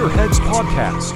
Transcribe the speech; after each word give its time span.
Gearheads 0.00 0.40
Podcast. 0.40 1.14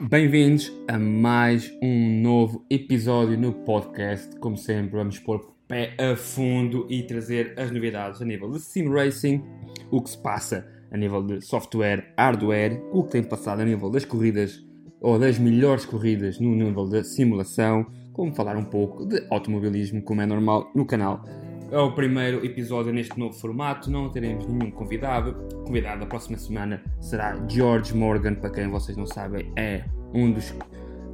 Bem-vindos 0.00 0.72
a 0.88 0.98
mais 0.98 1.70
um 1.82 2.22
novo 2.22 2.64
episódio 2.70 3.36
no 3.36 3.52
podcast. 3.52 4.38
Como 4.38 4.56
sempre, 4.56 4.96
vamos 4.96 5.18
pôr 5.18 5.36
o 5.36 5.54
pé 5.68 5.94
a 5.98 6.16
fundo 6.16 6.86
e 6.88 7.02
trazer 7.02 7.52
as 7.58 7.70
novidades 7.70 8.22
a 8.22 8.24
nível 8.24 8.52
de 8.52 8.60
sim 8.60 8.88
racing, 8.88 9.44
o 9.90 10.00
que 10.00 10.08
se 10.08 10.16
passa 10.22 10.66
a 10.90 10.96
nível 10.96 11.22
de 11.22 11.42
software, 11.42 12.14
hardware, 12.16 12.82
o 12.90 13.04
que 13.04 13.10
tem 13.10 13.22
passado 13.22 13.60
a 13.60 13.66
nível 13.66 13.90
das 13.90 14.06
corridas 14.06 14.64
ou 14.98 15.18
das 15.18 15.38
melhores 15.38 15.84
corridas 15.84 16.40
no 16.40 16.54
nível 16.54 16.88
da 16.88 17.04
simulação, 17.04 17.84
como 18.14 18.34
falar 18.34 18.56
um 18.56 18.64
pouco 18.64 19.04
de 19.04 19.26
automobilismo, 19.28 20.00
como 20.00 20.22
é 20.22 20.26
normal 20.26 20.70
no 20.74 20.86
canal. 20.86 21.22
É 21.70 21.78
o 21.78 21.92
primeiro 21.92 22.44
episódio 22.46 22.92
neste 22.92 23.18
novo 23.18 23.34
formato, 23.34 23.90
não 23.90 24.08
teremos 24.08 24.46
nenhum 24.46 24.70
convidado. 24.70 25.36
O 25.52 25.64
convidado 25.64 26.00
da 26.00 26.06
próxima 26.06 26.38
semana 26.38 26.80
será 27.00 27.36
George 27.48 27.94
Morgan, 27.94 28.36
para 28.36 28.50
quem 28.50 28.68
vocês 28.68 28.96
não 28.96 29.06
sabem, 29.06 29.52
é 29.56 29.84
um 30.14 30.30
dos, 30.30 30.54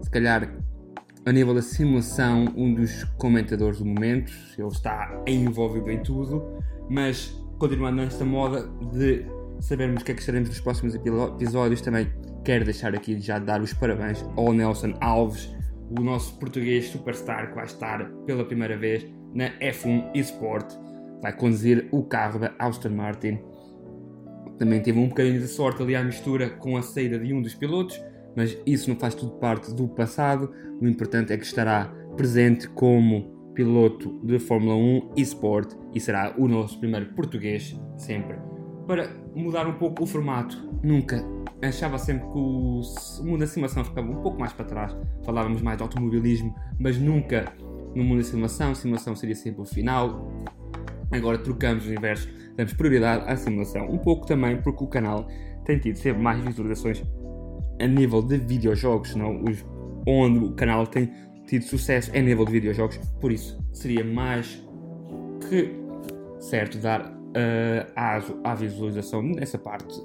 se 0.02 0.10
calhar, 0.10 0.55
a 1.24 1.32
nível 1.32 1.55
da 1.55 1.62
simulação, 1.62 2.52
um 2.55 2.74
dos 2.74 3.05
comentadores 3.16 3.78
do 3.78 3.86
momento. 3.86 4.32
Ele 4.58 4.69
está 4.69 5.22
envolvido 5.27 5.91
em 5.91 6.02
tudo, 6.02 6.44
mas 6.88 7.34
continuando 7.58 8.02
nesta 8.02 8.24
moda 8.24 8.69
de 8.92 9.24
sabermos 9.60 10.02
o 10.02 10.05
que 10.05 10.12
é 10.12 10.14
que 10.14 10.20
estaremos 10.20 10.50
nos 10.50 10.60
próximos 10.60 10.94
episódios, 10.94 11.80
também 11.80 12.10
quero 12.44 12.64
deixar 12.64 12.94
aqui 12.94 13.19
já 13.19 13.38
dar 13.38 13.60
os 13.60 13.72
parabéns 13.72 14.25
ao 14.36 14.53
Nelson 14.53 14.94
Alves, 15.00 15.55
o 15.91 16.02
nosso 16.02 16.38
português 16.38 16.86
superstar 16.86 17.48
que 17.48 17.56
vai 17.56 17.64
estar 17.64 18.08
pela 18.27 18.44
primeira 18.44 18.77
vez 18.77 19.06
na 19.34 19.50
F1 19.58 20.10
eSport. 20.14 20.72
Vai 21.22 21.32
conduzir 21.32 21.88
o 21.91 22.02
carro 22.02 22.38
da 22.38 22.55
Aston 22.58 22.91
Martin. 22.91 23.38
Também 24.58 24.80
teve 24.80 24.98
um 24.98 25.08
bocadinho 25.08 25.41
de 25.41 25.48
sorte 25.48 25.82
ali 25.82 25.97
à 25.97 26.02
mistura 26.02 26.50
com 26.50 26.77
a 26.77 26.82
saída 26.82 27.19
de 27.19 27.32
um 27.32 27.42
dos 27.42 27.55
pilotos, 27.55 28.00
mas 28.36 28.56
isso 28.64 28.88
não 28.88 28.97
faz 28.97 29.14
tudo 29.14 29.32
parte 29.32 29.74
do 29.74 29.88
passado. 29.88 30.52
O 30.80 30.86
importante 30.86 31.32
é 31.32 31.36
que 31.36 31.44
estará 31.44 31.92
presente 32.16 32.69
como 32.69 33.52
piloto 33.54 34.20
de 34.25 34.38
Fórmula 34.38 34.77
1 34.77 35.12
eSport 35.16 35.75
e 35.94 36.00
será 36.00 36.34
o 36.38 36.47
nosso 36.47 36.78
primeiro 36.78 37.06
português 37.14 37.78
sempre. 37.97 38.36
Para 38.86 39.10
mudar 39.34 39.66
um 39.66 39.75
pouco 39.75 40.04
o 40.04 40.06
formato, 40.06 40.56
nunca 40.82 41.22
achava 41.62 41.98
sempre 41.98 42.27
que 42.28 42.39
o 42.39 42.83
mundo 43.22 43.41
da 43.41 43.47
simulação 43.47 43.84
ficava 43.84 44.11
um 44.11 44.22
pouco 44.22 44.39
mais 44.39 44.53
para 44.53 44.64
trás. 44.64 44.97
Falávamos 45.25 45.61
mais 45.62 45.77
de 45.77 45.83
automobilismo, 45.83 46.55
mas 46.78 46.98
nunca 46.98 47.53
no 47.94 48.03
mundo 48.03 48.19
da 48.19 48.25
simulação. 48.25 48.75
Simulação 48.75 49.14
seria 49.14 49.34
sempre 49.34 49.61
o 49.61 49.64
final. 49.64 50.27
Agora 51.11 51.38
trocamos 51.38 51.84
o 51.84 51.88
universo, 51.88 52.28
damos 52.56 52.72
prioridade 52.72 53.25
à 53.28 53.36
simulação. 53.36 53.91
Um 53.91 53.98
pouco 53.98 54.27
também 54.27 54.61
porque 54.62 54.84
o 54.84 54.86
canal 54.86 55.27
tem 55.64 55.78
tido 55.78 55.97
sempre 55.97 56.22
mais 56.22 56.42
visualizações 56.42 57.03
a 57.81 57.86
nível 57.86 58.22
de 58.22 58.36
videojogos, 58.38 59.14
não? 59.14 59.42
Os, 59.42 59.64
onde 60.06 60.44
o 60.44 60.53
canal 60.53 60.86
tem 60.86 61.12
tido 61.47 61.64
sucesso 61.64 62.11
é 62.14 62.20
a 62.20 62.22
nível 62.22 62.44
de 62.44 62.53
videojogos. 62.53 62.97
Por 63.20 63.33
isso 63.33 63.58
seria 63.72 64.05
mais 64.05 64.64
que 65.48 65.75
certo 66.38 66.78
dar 66.78 67.03
uh, 67.03 67.92
aso 67.97 68.38
à 68.44 68.55
visualização 68.55 69.22
nessa 69.22 69.58
parte 69.58 70.00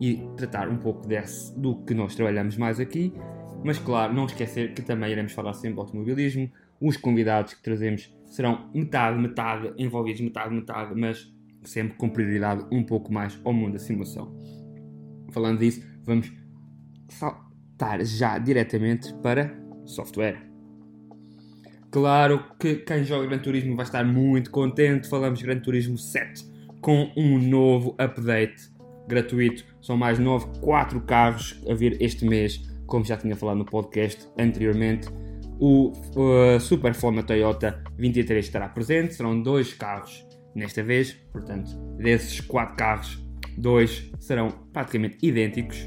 e 0.00 0.22
tratar 0.36 0.68
um 0.68 0.76
pouco 0.76 1.06
desse, 1.06 1.58
do 1.58 1.76
que 1.84 1.94
nós 1.94 2.14
trabalhamos 2.14 2.56
mais 2.56 2.80
aqui. 2.80 3.12
Mas 3.64 3.78
claro, 3.78 4.12
não 4.12 4.26
esquecer 4.26 4.74
que 4.74 4.82
também 4.82 5.10
iremos 5.10 5.32
falar 5.32 5.54
sempre 5.54 5.74
de 5.74 5.80
automobilismo. 5.80 6.50
Os 6.80 6.96
convidados 6.96 7.54
que 7.54 7.62
trazemos 7.62 8.12
serão 8.26 8.70
metade, 8.74 9.18
metade 9.18 9.72
envolvidos, 9.78 10.20
metade, 10.20 10.54
metade, 10.54 10.98
mas 10.98 11.32
sempre 11.64 11.96
com 11.96 12.08
prioridade 12.08 12.66
um 12.72 12.82
pouco 12.82 13.12
mais 13.12 13.40
ao 13.44 13.52
mundo 13.52 13.74
da 13.74 13.78
simulação. 13.78 14.36
Falando 15.30 15.60
disso, 15.60 15.86
vamos 16.04 16.32
saltar 17.08 18.04
já 18.04 18.38
diretamente 18.38 19.14
para 19.22 19.54
software. 19.86 20.52
Claro 21.90 22.42
que 22.58 22.76
quem 22.76 23.04
joga 23.04 23.26
Gran 23.26 23.38
Turismo 23.38 23.76
vai 23.76 23.84
estar 23.84 24.02
muito 24.02 24.50
contente. 24.50 25.08
Falamos 25.08 25.42
Gran 25.42 25.60
Turismo 25.60 25.98
7 25.98 26.50
com 26.80 27.12
um 27.16 27.38
novo 27.38 27.94
update 27.98 28.71
gratuito. 29.08 29.64
São 29.80 29.96
mais 29.96 30.18
9, 30.18 30.60
4 30.60 31.00
carros 31.02 31.60
a 31.68 31.74
vir 31.74 31.96
este 32.00 32.24
mês, 32.24 32.62
como 32.86 33.04
já 33.04 33.16
tinha 33.16 33.36
falado 33.36 33.58
no 33.58 33.64
podcast 33.64 34.28
anteriormente. 34.38 35.08
O 35.58 35.92
uh, 36.16 36.60
Super 36.60 36.94
Foma 36.94 37.22
Toyota 37.22 37.82
23 37.96 38.44
estará 38.44 38.68
presente, 38.68 39.14
serão 39.14 39.40
dois 39.40 39.72
carros 39.72 40.26
nesta 40.54 40.82
vez, 40.82 41.12
portanto, 41.32 41.70
desses 41.96 42.40
4 42.40 42.76
carros, 42.76 43.24
dois 43.56 44.10
serão 44.18 44.48
praticamente 44.72 45.18
idênticos. 45.22 45.86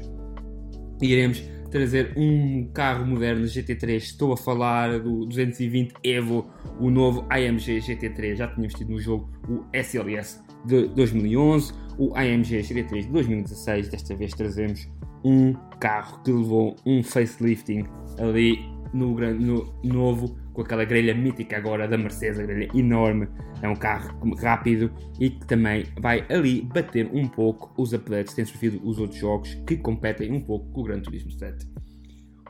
E 1.02 1.12
iremos 1.12 1.42
trazer 1.70 2.14
um 2.16 2.70
carro 2.72 3.06
moderno 3.06 3.44
GT3. 3.44 3.96
Estou 3.96 4.32
a 4.32 4.36
falar 4.36 4.98
do 4.98 5.26
220 5.26 5.94
Evo, 6.02 6.50
o 6.80 6.90
novo 6.90 7.26
AMG 7.28 7.78
GT3. 7.80 8.36
Já 8.36 8.48
tínhamos 8.48 8.74
tido 8.74 8.92
no 8.92 8.98
jogo 8.98 9.30
o 9.48 9.64
SLS 9.74 10.42
de 10.64 10.88
2011, 10.88 11.72
o 11.98 12.14
AMG 12.14 12.60
GT3 12.60 13.02
de 13.02 13.08
2016. 13.08 13.88
Desta 13.88 14.14
vez 14.14 14.32
trazemos 14.32 14.88
um 15.24 15.52
carro 15.80 16.22
que 16.22 16.30
levou 16.30 16.76
um 16.84 17.02
facelifting 17.02 17.84
ali 18.18 18.76
no, 18.92 19.14
no 19.34 19.74
novo, 19.82 20.38
com 20.52 20.60
aquela 20.62 20.84
grelha 20.84 21.12
mítica 21.14 21.56
agora 21.56 21.88
da 21.88 21.98
Mercedes, 21.98 22.38
a 22.38 22.42
grelha 22.42 22.68
enorme. 22.74 23.26
É 23.62 23.68
um 23.68 23.74
carro 23.74 24.14
rápido 24.36 24.92
e 25.18 25.30
que 25.30 25.46
também 25.46 25.86
vai 26.00 26.24
ali 26.28 26.60
bater 26.62 27.10
um 27.12 27.26
pouco 27.26 27.72
os 27.80 27.92
updates 27.92 28.30
que 28.30 28.36
têm 28.36 28.44
sofrido 28.44 28.80
os 28.84 28.98
outros 28.98 29.18
jogos 29.18 29.54
que 29.66 29.76
competem 29.76 30.30
um 30.32 30.40
pouco 30.40 30.70
com 30.72 30.80
o 30.80 30.84
Gran 30.84 31.00
Turismo 31.00 31.32
7. 31.32 31.66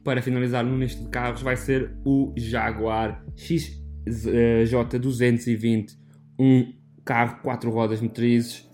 Para 0.05 0.21
finalizar 0.23 0.65
no 0.65 0.79
lista 0.79 1.03
de 1.03 1.09
carros 1.11 1.43
vai 1.43 1.57
ser 1.57 1.97
o 2.05 2.33
Jaguar 2.37 3.25
XJ220, 3.37 5.97
um 6.39 6.73
carro 7.05 7.41
4 7.43 7.69
rodas 7.71 8.01
motrizes 8.01 8.66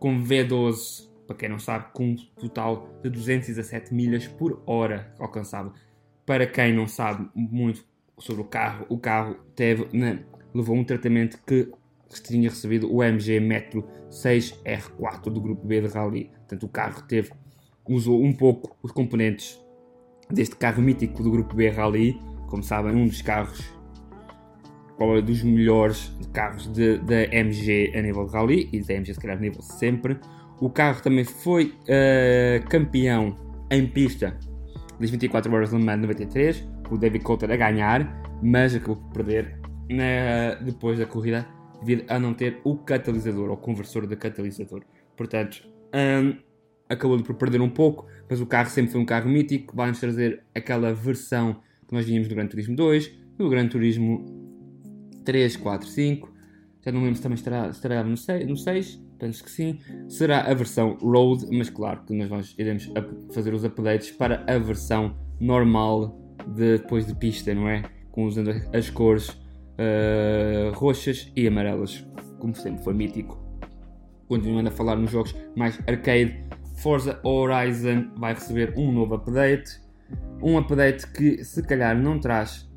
com 0.00 0.24
V12, 0.24 1.08
para 1.26 1.36
quem 1.36 1.48
não 1.48 1.58
sabe, 1.58 1.92
com 1.92 2.06
um 2.06 2.16
total 2.16 2.88
de 3.02 3.10
217 3.10 3.94
milhas 3.94 4.26
por 4.26 4.62
hora 4.66 5.14
alcançado. 5.18 5.72
Para 6.26 6.46
quem 6.46 6.74
não 6.74 6.88
sabe 6.88 7.28
muito 7.34 7.84
sobre 8.18 8.40
o 8.40 8.44
carro, 8.44 8.86
o 8.88 8.98
carro 8.98 9.36
teve, 9.54 9.86
né, 9.96 10.24
levou 10.54 10.74
um 10.74 10.82
tratamento 10.82 11.38
que 11.46 11.70
tinha 12.24 12.48
recebido 12.48 12.92
o 12.92 13.04
MG 13.04 13.38
Metro 13.38 13.86
6R4 14.10 15.24
do 15.24 15.40
grupo 15.40 15.64
B 15.66 15.82
de 15.82 15.88
Rally. 15.88 16.30
Portanto, 16.34 16.64
o 16.64 16.68
carro 16.68 17.02
teve, 17.02 17.30
usou 17.88 18.24
um 18.24 18.32
pouco 18.32 18.76
os 18.82 18.90
componentes 18.90 19.60
deste 20.30 20.56
carro 20.56 20.82
mítico 20.82 21.22
do 21.22 21.30
grupo 21.30 21.54
B 21.54 21.68
Rally. 21.68 22.18
Como 22.48 22.62
sabem, 22.62 22.94
um 22.94 23.06
dos 23.06 23.22
carros 23.22 23.62
qual 25.00 25.22
dos 25.22 25.42
melhores 25.42 26.14
carros 26.30 26.66
da 26.66 27.22
MG 27.34 27.90
a 27.96 28.02
nível 28.02 28.26
de 28.26 28.32
rally 28.34 28.68
e 28.70 28.80
da 28.80 28.92
MG 28.92 29.14
se 29.14 29.20
calhar 29.20 29.38
a 29.38 29.40
nível 29.40 29.62
sempre. 29.62 30.18
O 30.60 30.68
carro 30.68 31.00
também 31.00 31.24
foi 31.24 31.72
uh, 31.84 32.68
campeão 32.68 33.34
em 33.70 33.86
pista 33.86 34.36
das 35.00 35.08
24 35.08 35.50
horas 35.54 35.72
Le 35.72 35.82
Mans 35.82 36.02
93, 36.02 36.68
com 36.86 36.96
o 36.96 36.98
David 36.98 37.24
Coulter 37.24 37.50
a 37.50 37.56
ganhar, 37.56 38.22
mas 38.42 38.74
acabou 38.74 38.96
por 38.96 39.12
perder 39.14 39.58
depois 40.66 40.98
da 40.98 41.06
corrida 41.06 41.46
devido 41.80 42.04
a 42.06 42.18
não 42.18 42.34
ter 42.34 42.60
o 42.62 42.76
catalisador 42.76 43.48
ou 43.48 43.56
conversor 43.56 44.06
de 44.06 44.16
catalisador. 44.16 44.82
Portanto, 45.16 45.66
um, 45.94 46.36
acabou 46.90 47.18
por 47.22 47.36
perder 47.36 47.62
um 47.62 47.70
pouco, 47.70 48.06
mas 48.28 48.38
o 48.38 48.44
carro 48.44 48.68
sempre 48.68 48.92
foi 48.92 49.00
um 49.00 49.06
carro 49.06 49.30
mítico, 49.30 49.74
vai-nos 49.74 49.98
trazer 49.98 50.42
aquela 50.54 50.92
versão 50.92 51.54
que 51.88 51.94
nós 51.94 52.04
vínhamos 52.04 52.28
no 52.28 52.34
Gran 52.34 52.46
Turismo 52.46 52.76
2, 52.76 53.18
no 53.38 53.48
Gran 53.48 53.66
Turismo 53.66 54.49
3, 55.30 55.56
4, 55.58 55.88
5. 55.88 56.28
Já 56.84 56.90
não 56.90 57.02
lembro 57.02 57.14
se 57.14 57.22
também 57.22 57.36
estará, 57.36 57.68
estará 57.68 58.02
no 58.02 58.16
6, 58.16 58.48
no 58.48 58.56
6, 58.56 59.00
penso 59.16 59.44
que 59.44 59.50
sim. 59.50 59.78
Será 60.08 60.40
a 60.40 60.52
versão 60.52 60.98
Road, 61.00 61.46
mas 61.56 61.70
claro 61.70 62.00
que 62.04 62.12
nós 62.12 62.28
vamos, 62.28 62.52
iremos 62.58 62.90
fazer 63.32 63.54
os 63.54 63.62
updates 63.62 64.10
para 64.10 64.44
a 64.52 64.58
versão 64.58 65.16
normal 65.38 66.18
de, 66.48 66.78
depois 66.78 67.06
de 67.06 67.14
pista, 67.14 67.54
não 67.54 67.68
é? 67.68 67.84
Com 68.10 68.24
usando 68.24 68.50
as 68.74 68.90
cores 68.90 69.28
uh, 69.28 70.72
roxas 70.74 71.30
e 71.36 71.46
amarelas, 71.46 72.04
como 72.40 72.52
sempre 72.56 72.82
foi 72.82 72.94
mítico. 72.94 73.38
Continuando 74.26 74.68
a 74.68 74.72
falar 74.72 74.96
nos 74.96 75.12
jogos 75.12 75.32
mais 75.54 75.78
arcade, 75.86 76.44
Forza 76.78 77.20
Horizon 77.22 78.10
vai 78.16 78.34
receber 78.34 78.74
um 78.76 78.90
novo 78.90 79.14
update. 79.14 79.80
Um 80.42 80.58
update 80.58 81.06
que 81.12 81.44
se 81.44 81.62
calhar 81.62 81.96
não 81.96 82.18
traz 82.18 82.68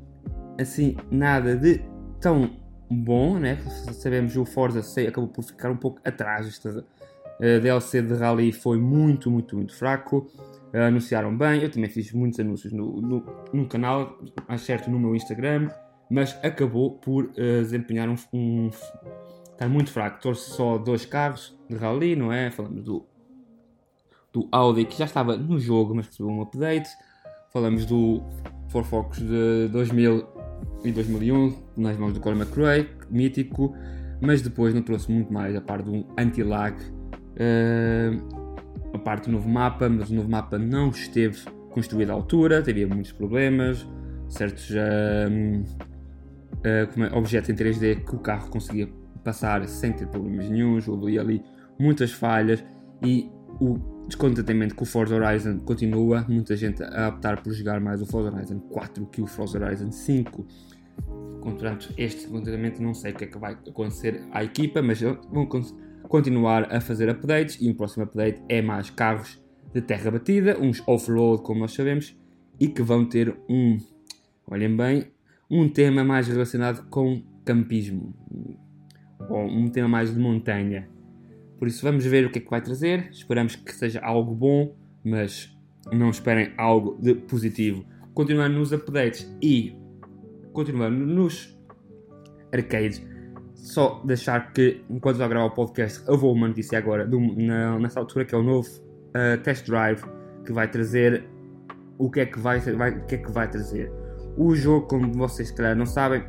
assim 0.56 0.94
nada 1.10 1.56
de 1.56 1.82
tão 2.24 2.50
bom, 2.90 3.38
né? 3.38 3.58
Sabemos 3.92 4.34
o 4.34 4.46
Forza 4.46 4.82
6 4.82 5.08
acabou 5.08 5.28
por 5.28 5.44
ficar 5.44 5.70
um 5.70 5.76
pouco 5.76 6.00
atrás. 6.02 6.48
Esta 6.48 6.70
uh, 6.70 7.60
DLC 7.60 8.00
de 8.00 8.14
Rally 8.14 8.50
foi 8.50 8.78
muito, 8.78 9.30
muito, 9.30 9.54
muito 9.54 9.76
fraco. 9.76 10.26
Uh, 10.72 10.78
anunciaram 10.88 11.36
bem, 11.36 11.60
eu 11.62 11.70
também 11.70 11.90
fiz 11.90 12.12
muitos 12.12 12.40
anúncios 12.40 12.72
no, 12.72 12.98
no, 13.02 13.26
no, 13.52 13.68
canal, 13.68 14.18
mais 14.48 14.62
certo 14.62 14.90
no 14.90 14.98
meu 14.98 15.14
Instagram. 15.14 15.68
mas 16.10 16.34
acabou 16.42 16.92
por 16.92 17.24
uh, 17.24 17.30
desempenhar 17.34 18.08
um, 18.08 18.16
um, 18.32 18.70
estar 19.52 19.68
muito 19.68 19.92
fraco. 19.92 20.22
Trouxe 20.22 20.48
só 20.48 20.78
dois 20.78 21.04
carros 21.04 21.54
de 21.68 21.76
rally, 21.76 22.16
não 22.16 22.32
é? 22.32 22.50
Falamos 22.50 22.82
do, 22.84 23.06
do 24.32 24.48
Audi 24.50 24.86
que 24.86 24.96
já 24.96 25.04
estava 25.04 25.36
no 25.36 25.60
jogo, 25.60 25.94
mas 25.94 26.06
recebeu 26.06 26.32
um 26.32 26.40
update. 26.40 26.88
Falamos 27.52 27.84
do 27.84 28.22
Ford 28.70 29.12
de 29.12 29.68
2000 29.68 30.33
e 30.84 30.92
2001, 30.92 31.54
nas 31.76 31.96
mãos 31.96 32.12
do 32.12 32.20
Colin 32.20 32.38
McRae, 32.38 32.88
mítico, 33.10 33.74
mas 34.20 34.42
depois 34.42 34.74
não 34.74 34.82
trouxe 34.82 35.10
muito 35.10 35.32
mais, 35.32 35.56
a 35.56 35.60
parte 35.60 35.84
do 35.84 36.06
anti-lag, 36.18 36.76
uh, 36.76 38.44
a 38.92 38.98
parte 38.98 39.26
do 39.26 39.32
novo 39.32 39.48
mapa, 39.48 39.88
mas 39.88 40.10
o 40.10 40.14
novo 40.14 40.28
mapa 40.28 40.58
não 40.58 40.90
esteve 40.90 41.42
construído 41.70 42.10
à 42.10 42.12
altura, 42.12 42.58
havia 42.58 42.86
muitos 42.86 43.12
problemas, 43.12 43.86
certos 44.28 44.70
uh, 44.70 44.74
uh, 46.64 47.16
objetos 47.16 47.50
em 47.50 47.54
3D 47.54 48.04
que 48.04 48.14
o 48.14 48.18
carro 48.18 48.50
conseguia 48.50 48.88
passar 49.24 49.66
sem 49.66 49.92
ter 49.92 50.06
problemas 50.06 50.48
nenhums, 50.48 50.86
houve 50.86 51.18
ali 51.18 51.42
muitas 51.78 52.12
falhas 52.12 52.62
e 53.02 53.28
o 53.60 53.93
descontentamento 54.06 54.74
com 54.74 54.84
o 54.84 54.86
Forza 54.86 55.14
Horizon 55.14 55.58
continua, 55.60 56.24
muita 56.28 56.56
gente 56.56 56.82
a 56.82 57.08
optar 57.08 57.42
por 57.42 57.52
jogar 57.52 57.80
mais 57.80 58.02
o 58.02 58.06
Forza 58.06 58.30
Horizon 58.30 58.60
4 58.60 59.06
que 59.06 59.22
o 59.22 59.26
Forza 59.26 59.58
Horizon 59.58 59.90
5. 59.90 60.46
Portanto, 61.42 61.92
este 61.98 62.22
descontentamento 62.22 62.82
não 62.82 62.94
sei 62.94 63.12
o 63.12 63.14
que 63.14 63.24
é 63.24 63.26
que 63.26 63.38
vai 63.38 63.52
acontecer 63.68 64.22
à 64.32 64.42
equipa, 64.42 64.80
mas 64.80 65.00
vão 65.00 65.48
continuar 66.08 66.72
a 66.74 66.80
fazer 66.80 67.08
updates 67.08 67.58
e 67.60 67.70
o 67.70 67.74
próximo 67.74 68.04
update 68.04 68.42
é 68.48 68.62
mais 68.62 68.90
carros 68.90 69.42
de 69.72 69.82
terra 69.82 70.10
batida, 70.10 70.58
uns 70.60 70.82
off-road 70.86 71.42
como 71.42 71.60
nós 71.60 71.72
sabemos, 71.72 72.16
e 72.60 72.68
que 72.68 72.82
vão 72.82 73.04
ter 73.04 73.36
um, 73.48 73.78
olhem 74.46 74.74
bem, 74.76 75.10
um 75.50 75.68
tema 75.68 76.04
mais 76.04 76.28
relacionado 76.28 76.88
com 76.88 77.22
campismo, 77.44 78.14
ou 79.28 79.44
um 79.44 79.68
tema 79.68 79.88
mais 79.88 80.14
de 80.14 80.20
montanha. 80.20 80.88
Por 81.58 81.68
isso 81.68 81.84
vamos 81.84 82.04
ver 82.04 82.26
o 82.26 82.30
que 82.30 82.38
é 82.38 82.42
que 82.42 82.50
vai 82.50 82.60
trazer. 82.60 83.08
Esperamos 83.10 83.56
que 83.56 83.74
seja 83.74 84.00
algo 84.00 84.34
bom, 84.34 84.74
mas 85.04 85.56
não 85.92 86.10
esperem 86.10 86.52
algo 86.56 86.98
de 87.00 87.14
positivo. 87.14 87.84
Continuando 88.12 88.58
nos 88.58 88.72
updates 88.72 89.30
e 89.42 89.76
continuando 90.52 91.04
nos 91.04 91.58
arcades, 92.52 93.02
só 93.54 94.00
deixar 94.04 94.52
que 94.52 94.82
enquanto 94.88 95.20
eu 95.20 95.28
gravar 95.28 95.46
o 95.46 95.50
podcast, 95.50 96.06
eu 96.06 96.16
vou 96.16 96.32
uma 96.32 96.48
notícia 96.48 96.78
agora 96.78 97.06
do, 97.06 97.18
na, 97.18 97.78
nessa 97.78 97.98
altura 97.98 98.24
que 98.24 98.34
é 98.34 98.38
o 98.38 98.42
novo 98.42 98.68
uh, 98.68 99.42
test 99.42 99.66
drive 99.66 100.02
que 100.44 100.52
vai 100.52 100.70
trazer 100.70 101.24
o 101.98 102.10
que 102.10 102.20
é 102.20 102.26
que 102.26 102.38
vai, 102.38 102.60
vai, 102.60 102.90
o 102.90 103.06
que 103.06 103.14
é 103.14 103.18
que 103.18 103.30
vai 103.30 103.48
trazer. 103.48 103.90
O 104.36 104.54
jogo, 104.54 104.86
como 104.86 105.12
vocês 105.12 105.50
calhar 105.50 105.76
não 105.76 105.86
sabem, 105.86 106.24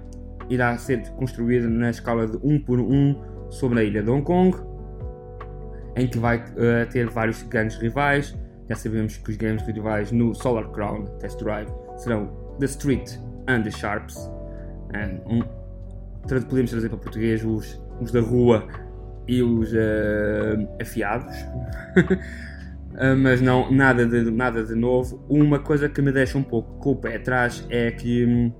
irá 0.49 0.77
ser 0.77 1.07
construído 1.11 1.67
na 1.67 1.89
escala 1.89 2.27
de 2.27 2.37
1 2.43 2.59
por 2.63 2.79
1 2.79 3.49
sobre 3.49 3.79
a 3.79 3.83
ilha 3.83 4.03
de 4.03 4.09
Hong 4.09 4.23
Kong, 4.23 4.55
em 5.95 6.07
que 6.07 6.17
vai 6.17 6.37
uh, 6.37 6.89
ter 6.91 7.09
vários 7.09 7.41
grandes 7.43 7.77
rivais. 7.77 8.35
Já 8.69 8.75
sabemos 8.75 9.17
que 9.17 9.29
os 9.29 9.37
grandes 9.37 9.65
rivais 9.65 10.11
no 10.11 10.33
Solar 10.33 10.69
Crown 10.71 11.05
Test 11.19 11.39
Drive 11.41 11.69
serão 11.97 12.27
The 12.59 12.65
Street 12.65 13.11
and 13.47 13.61
The 13.63 13.71
Sharps. 13.71 14.17
Um, 15.29 15.43
podemos 16.47 16.71
trazer 16.71 16.89
para 16.89 16.97
português 16.97 17.43
os, 17.43 17.81
os 18.01 18.11
da 18.11 18.21
rua 18.21 18.67
e 19.27 19.41
os 19.41 19.71
uh, 19.71 20.67
afiados. 20.81 21.35
uh, 22.95 23.15
mas 23.21 23.41
não, 23.41 23.71
nada 23.71 24.05
de, 24.05 24.31
nada 24.31 24.63
de 24.63 24.75
novo. 24.75 25.23
Uma 25.29 25.59
coisa 25.59 25.87
que 25.87 26.01
me 26.01 26.11
deixa 26.11 26.37
um 26.37 26.43
pouco 26.43 26.77
com 26.79 26.91
o 26.91 26.95
pé 26.95 27.17
atrás 27.17 27.65
é 27.69 27.91
que 27.91 28.25
hum, 28.25 28.51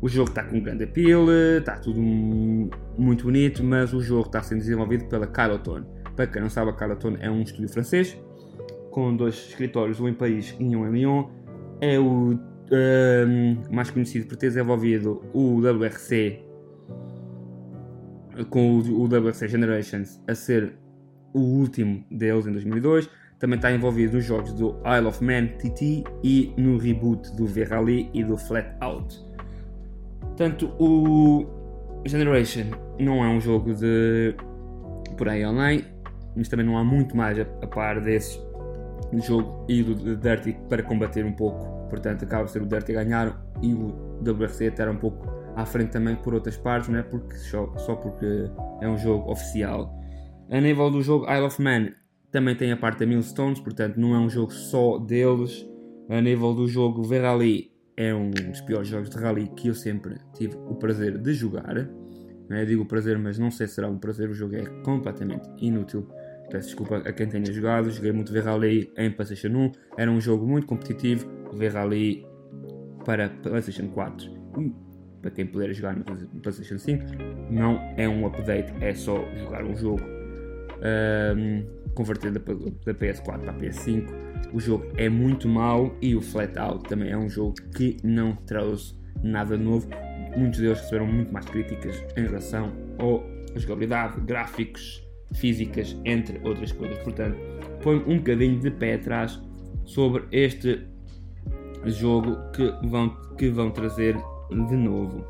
o 0.00 0.08
jogo 0.08 0.30
está 0.30 0.42
com 0.42 0.60
grande 0.60 0.84
appeal, 0.84 1.26
está 1.58 1.76
tudo 1.76 2.00
muito 2.00 3.24
bonito, 3.24 3.62
mas 3.62 3.92
o 3.92 4.00
jogo 4.00 4.26
está 4.26 4.42
sendo 4.42 4.58
desenvolvido 4.58 5.04
pela 5.06 5.26
Kyloton. 5.26 5.99
Para 6.20 6.26
quem 6.26 6.42
não 6.42 6.50
sabe, 6.50 6.68
a 6.70 6.74
Kyloton 6.74 7.16
é 7.18 7.30
um 7.30 7.40
estúdio 7.40 7.70
francês 7.70 8.14
com 8.90 9.16
dois 9.16 9.36
escritórios, 9.36 9.98
um 10.00 10.06
em 10.06 10.12
Paris 10.12 10.54
e 10.60 10.76
um 10.76 10.86
em 10.86 10.90
Lyon. 10.90 11.30
É 11.80 11.98
o 11.98 12.34
um, 12.34 13.62
mais 13.70 13.90
conhecido 13.90 14.26
por 14.26 14.36
ter 14.36 14.48
desenvolvido 14.48 15.24
o 15.32 15.58
WRC 15.60 16.44
com 18.50 18.80
o, 18.80 19.00
o 19.00 19.04
WRC 19.04 19.48
Generations 19.48 20.20
a 20.28 20.34
ser 20.34 20.74
o 21.32 21.40
último 21.40 22.04
deles 22.10 22.46
em 22.46 22.52
2002. 22.52 23.08
Também 23.38 23.56
está 23.56 23.72
envolvido 23.72 24.16
nos 24.18 24.26
jogos 24.26 24.52
do 24.52 24.76
Isle 24.84 25.06
of 25.06 25.24
Man 25.24 25.46
TT 25.56 26.04
e 26.22 26.52
no 26.58 26.76
reboot 26.76 27.34
do 27.34 27.46
V-Rally 27.46 28.10
e 28.12 28.22
do 28.22 28.36
Flat 28.36 28.76
Out. 28.82 29.24
Portanto, 30.20 30.70
o 30.78 31.46
Generation 32.04 32.64
não 32.98 33.24
é 33.24 33.28
um 33.28 33.40
jogo 33.40 33.72
de 33.72 34.34
por 35.16 35.26
aí 35.26 35.46
online, 35.46 35.84
mas 36.36 36.48
também 36.48 36.64
não 36.64 36.78
há 36.78 36.84
muito 36.84 37.16
mais 37.16 37.38
a, 37.38 37.42
a 37.42 37.66
par 37.66 38.00
desse 38.00 38.40
jogo 39.24 39.64
e 39.68 39.82
do 39.82 40.16
Dirty 40.16 40.56
para 40.68 40.82
combater 40.82 41.24
um 41.24 41.32
pouco. 41.32 41.88
Portanto, 41.88 42.24
acaba 42.24 42.44
de 42.44 42.52
ser 42.52 42.62
o 42.62 42.66
Dirty 42.66 42.96
a 42.96 43.04
ganhar 43.04 43.44
e 43.60 43.74
o 43.74 44.20
WRC 44.22 44.72
era 44.78 44.90
um 44.90 44.96
pouco 44.96 45.28
à 45.56 45.66
frente 45.66 45.90
também 45.90 46.14
por 46.16 46.34
outras 46.34 46.56
partes, 46.56 46.88
não 46.88 46.98
é? 46.98 47.02
porque, 47.02 47.34
só, 47.36 47.76
só 47.78 47.96
porque 47.96 48.50
é 48.80 48.88
um 48.88 48.96
jogo 48.96 49.30
oficial. 49.30 49.92
A 50.50 50.60
nível 50.60 50.90
do 50.90 51.02
jogo 51.02 51.30
Isle 51.30 51.46
of 51.46 51.60
Man, 51.60 51.88
também 52.30 52.54
tem 52.54 52.70
a 52.70 52.76
parte 52.76 53.00
da 53.00 53.06
Millstones, 53.06 53.60
portanto, 53.60 53.96
não 53.96 54.14
é 54.14 54.18
um 54.18 54.28
jogo 54.28 54.52
só 54.52 54.98
deles. 54.98 55.66
A 56.08 56.20
nível 56.20 56.54
do 56.54 56.66
jogo 56.66 57.02
V-Rally, 57.02 57.70
é 57.96 58.14
um 58.14 58.30
dos 58.30 58.62
piores 58.62 58.88
jogos 58.88 59.10
de 59.10 59.18
rally 59.18 59.48
que 59.48 59.68
eu 59.68 59.74
sempre 59.74 60.16
tive 60.32 60.56
o 60.56 60.74
prazer 60.74 61.18
de 61.18 61.34
jogar. 61.34 61.74
Não 62.48 62.56
é? 62.56 62.64
Digo 62.64 62.86
prazer, 62.86 63.18
mas 63.18 63.38
não 63.38 63.50
sei 63.50 63.66
se 63.66 63.74
será 63.74 63.88
um 63.88 63.98
prazer, 63.98 64.30
o 64.30 64.32
jogo 64.32 64.56
é 64.56 64.64
completamente 64.82 65.48
inútil. 65.58 66.08
Peço 66.50 66.68
desculpa 66.68 66.96
a 66.98 67.12
quem 67.12 67.28
tenha 67.28 67.44
jogado, 67.52 67.90
joguei 67.90 68.12
muito 68.12 68.32
V-Rally 68.32 68.92
em 68.96 69.10
PlayStation 69.10 69.48
1, 69.48 69.72
era 69.96 70.10
um 70.10 70.20
jogo 70.20 70.46
muito 70.46 70.66
competitivo, 70.66 71.26
V-Rally 71.52 72.26
para 73.04 73.28
PlayStation 73.28 73.88
4 73.88 74.40
para 75.20 75.30
quem 75.30 75.46
puder 75.46 75.72
jogar 75.72 75.94
no 75.96 76.04
PlayStation 76.04 76.78
5, 76.78 77.04
não 77.50 77.78
é 77.96 78.08
um 78.08 78.26
update, 78.26 78.72
é 78.80 78.94
só 78.94 79.22
jogar 79.36 79.64
um 79.64 79.76
jogo. 79.76 80.02
Um, 80.82 81.80
converter 81.94 82.30
da, 82.30 82.40
da 82.40 82.94
PS4 82.94 83.40
para 83.40 83.50
a 83.50 83.54
PS5. 83.54 84.08
O 84.52 84.60
jogo 84.60 84.86
é 84.96 85.08
muito 85.08 85.48
mau 85.48 85.94
e 86.00 86.14
o 86.14 86.20
Flat 86.20 86.56
Out 86.58 86.88
também 86.88 87.10
é 87.10 87.16
um 87.16 87.28
jogo 87.28 87.54
que 87.76 87.96
não 88.02 88.34
trouxe 88.34 88.94
nada 89.22 89.56
novo. 89.56 89.88
Muitos 90.36 90.60
deles 90.60 90.78
receberam 90.78 91.06
muito 91.06 91.32
mais 91.32 91.44
críticas 91.46 92.02
em 92.16 92.22
relação 92.22 92.72
à 92.98 93.58
jogabilidade, 93.58 94.20
gráficos, 94.20 95.04
físicas, 95.34 95.96
entre 96.04 96.40
outras 96.46 96.72
coisas. 96.72 96.98
Portanto, 96.98 97.38
põe 97.82 97.96
um 98.06 98.18
bocadinho 98.18 98.60
de 98.60 98.70
pé 98.70 98.94
atrás 98.94 99.40
sobre 99.84 100.24
este 100.32 100.86
jogo 101.86 102.36
que 102.52 102.72
vão, 102.88 103.16
que 103.36 103.48
vão 103.48 103.70
trazer 103.70 104.16
de 104.50 104.76
novo. 104.76 105.26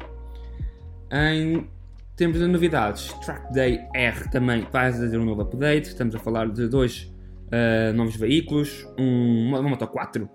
Em 1.13 1.69
temos 2.21 2.39
de 2.39 2.47
novidades. 2.47 3.15
Track 3.25 3.51
Day 3.55 3.81
R 3.95 4.29
também 4.31 4.67
vai 4.71 4.93
fazer 4.93 5.17
um 5.17 5.25
novo 5.25 5.41
update. 5.41 5.89
Estamos 5.89 6.15
a 6.15 6.19
falar 6.19 6.51
de 6.51 6.69
dois 6.69 7.11
uh, 7.47 7.95
novos 7.95 8.15
veículos: 8.15 8.87
um, 8.99 9.49
uma, 9.49 9.63
Moto 9.63 9.87
4 9.87 10.29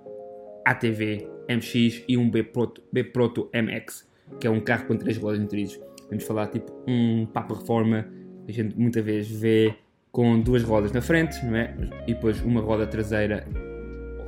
ATV 0.65 1.29
MX 1.47 2.03
e 2.07 2.17
um 2.17 2.27
B 2.27 2.41
Proto, 2.41 2.81
B 2.91 3.03
Proto 3.03 3.51
MX, 3.53 4.09
que 4.39 4.47
é 4.47 4.49
um 4.49 4.61
carro 4.61 4.87
com 4.87 4.97
três 4.97 5.15
rodas 5.17 5.39
motrices. 5.39 5.79
Vamos 6.09 6.23
falar 6.23 6.47
tipo 6.47 6.73
um 6.87 7.27
Papa 7.27 7.53
Reforma. 7.53 8.07
A 8.47 8.51
gente 8.51 8.77
muitas 8.77 9.03
vezes 9.03 9.39
vê 9.39 9.75
com 10.11 10.39
duas 10.39 10.63
rodas 10.63 10.91
na 10.91 11.01
frente, 11.01 11.43
não 11.45 11.55
é? 11.55 11.75
E 12.07 12.13
depois 12.13 12.41
uma 12.41 12.61
roda 12.61 12.87
traseira. 12.87 13.45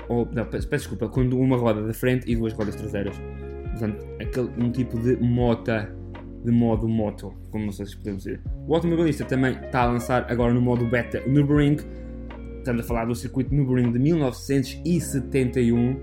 Ou, 0.10 0.28
não, 0.34 0.46
peço 0.46 0.70
desculpa, 0.70 1.08
com 1.08 1.22
uma 1.22 1.58
roda 1.58 1.82
da 1.82 1.94
frente 1.94 2.30
e 2.30 2.36
duas 2.36 2.54
rodas 2.54 2.76
traseiras. 2.76 3.16
Portanto, 3.72 4.06
aquele, 4.20 4.50
um 4.58 4.72
tipo 4.72 5.00
de 5.00 5.16
mota 5.18 5.94
de 6.44 6.52
modo 6.52 6.88
moto, 6.88 7.34
como 7.52 7.66
não 7.66 7.72
sei 7.72 7.86
se 7.86 7.98
podemos 7.98 8.24
dizer. 8.24 8.42
O 8.68 8.74
automobilista 8.74 9.26
também 9.26 9.54
está 9.54 9.82
a 9.82 9.86
lançar 9.86 10.32
agora 10.32 10.54
no 10.54 10.62
modo 10.62 10.86
beta 10.86 11.22
o 11.26 11.30
Nürburgring. 11.30 11.78
Estamos 12.60 12.82
a 12.82 12.84
falar 12.84 13.06
do 13.06 13.16
circuito 13.16 13.54
Nürburgring 13.54 13.92
de 13.92 14.00
1971. 14.00 16.00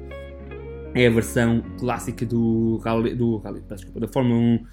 É 0.95 1.07
a 1.07 1.11
versão 1.11 1.63
clássica 1.79 2.27
do 2.27 2.79
Rally, 2.79 3.15
do 3.15 3.39
Rally 3.39 3.63
desculpa, 3.69 4.01
da 4.01 4.09
Fórmula 4.09 4.39
1 4.39 4.65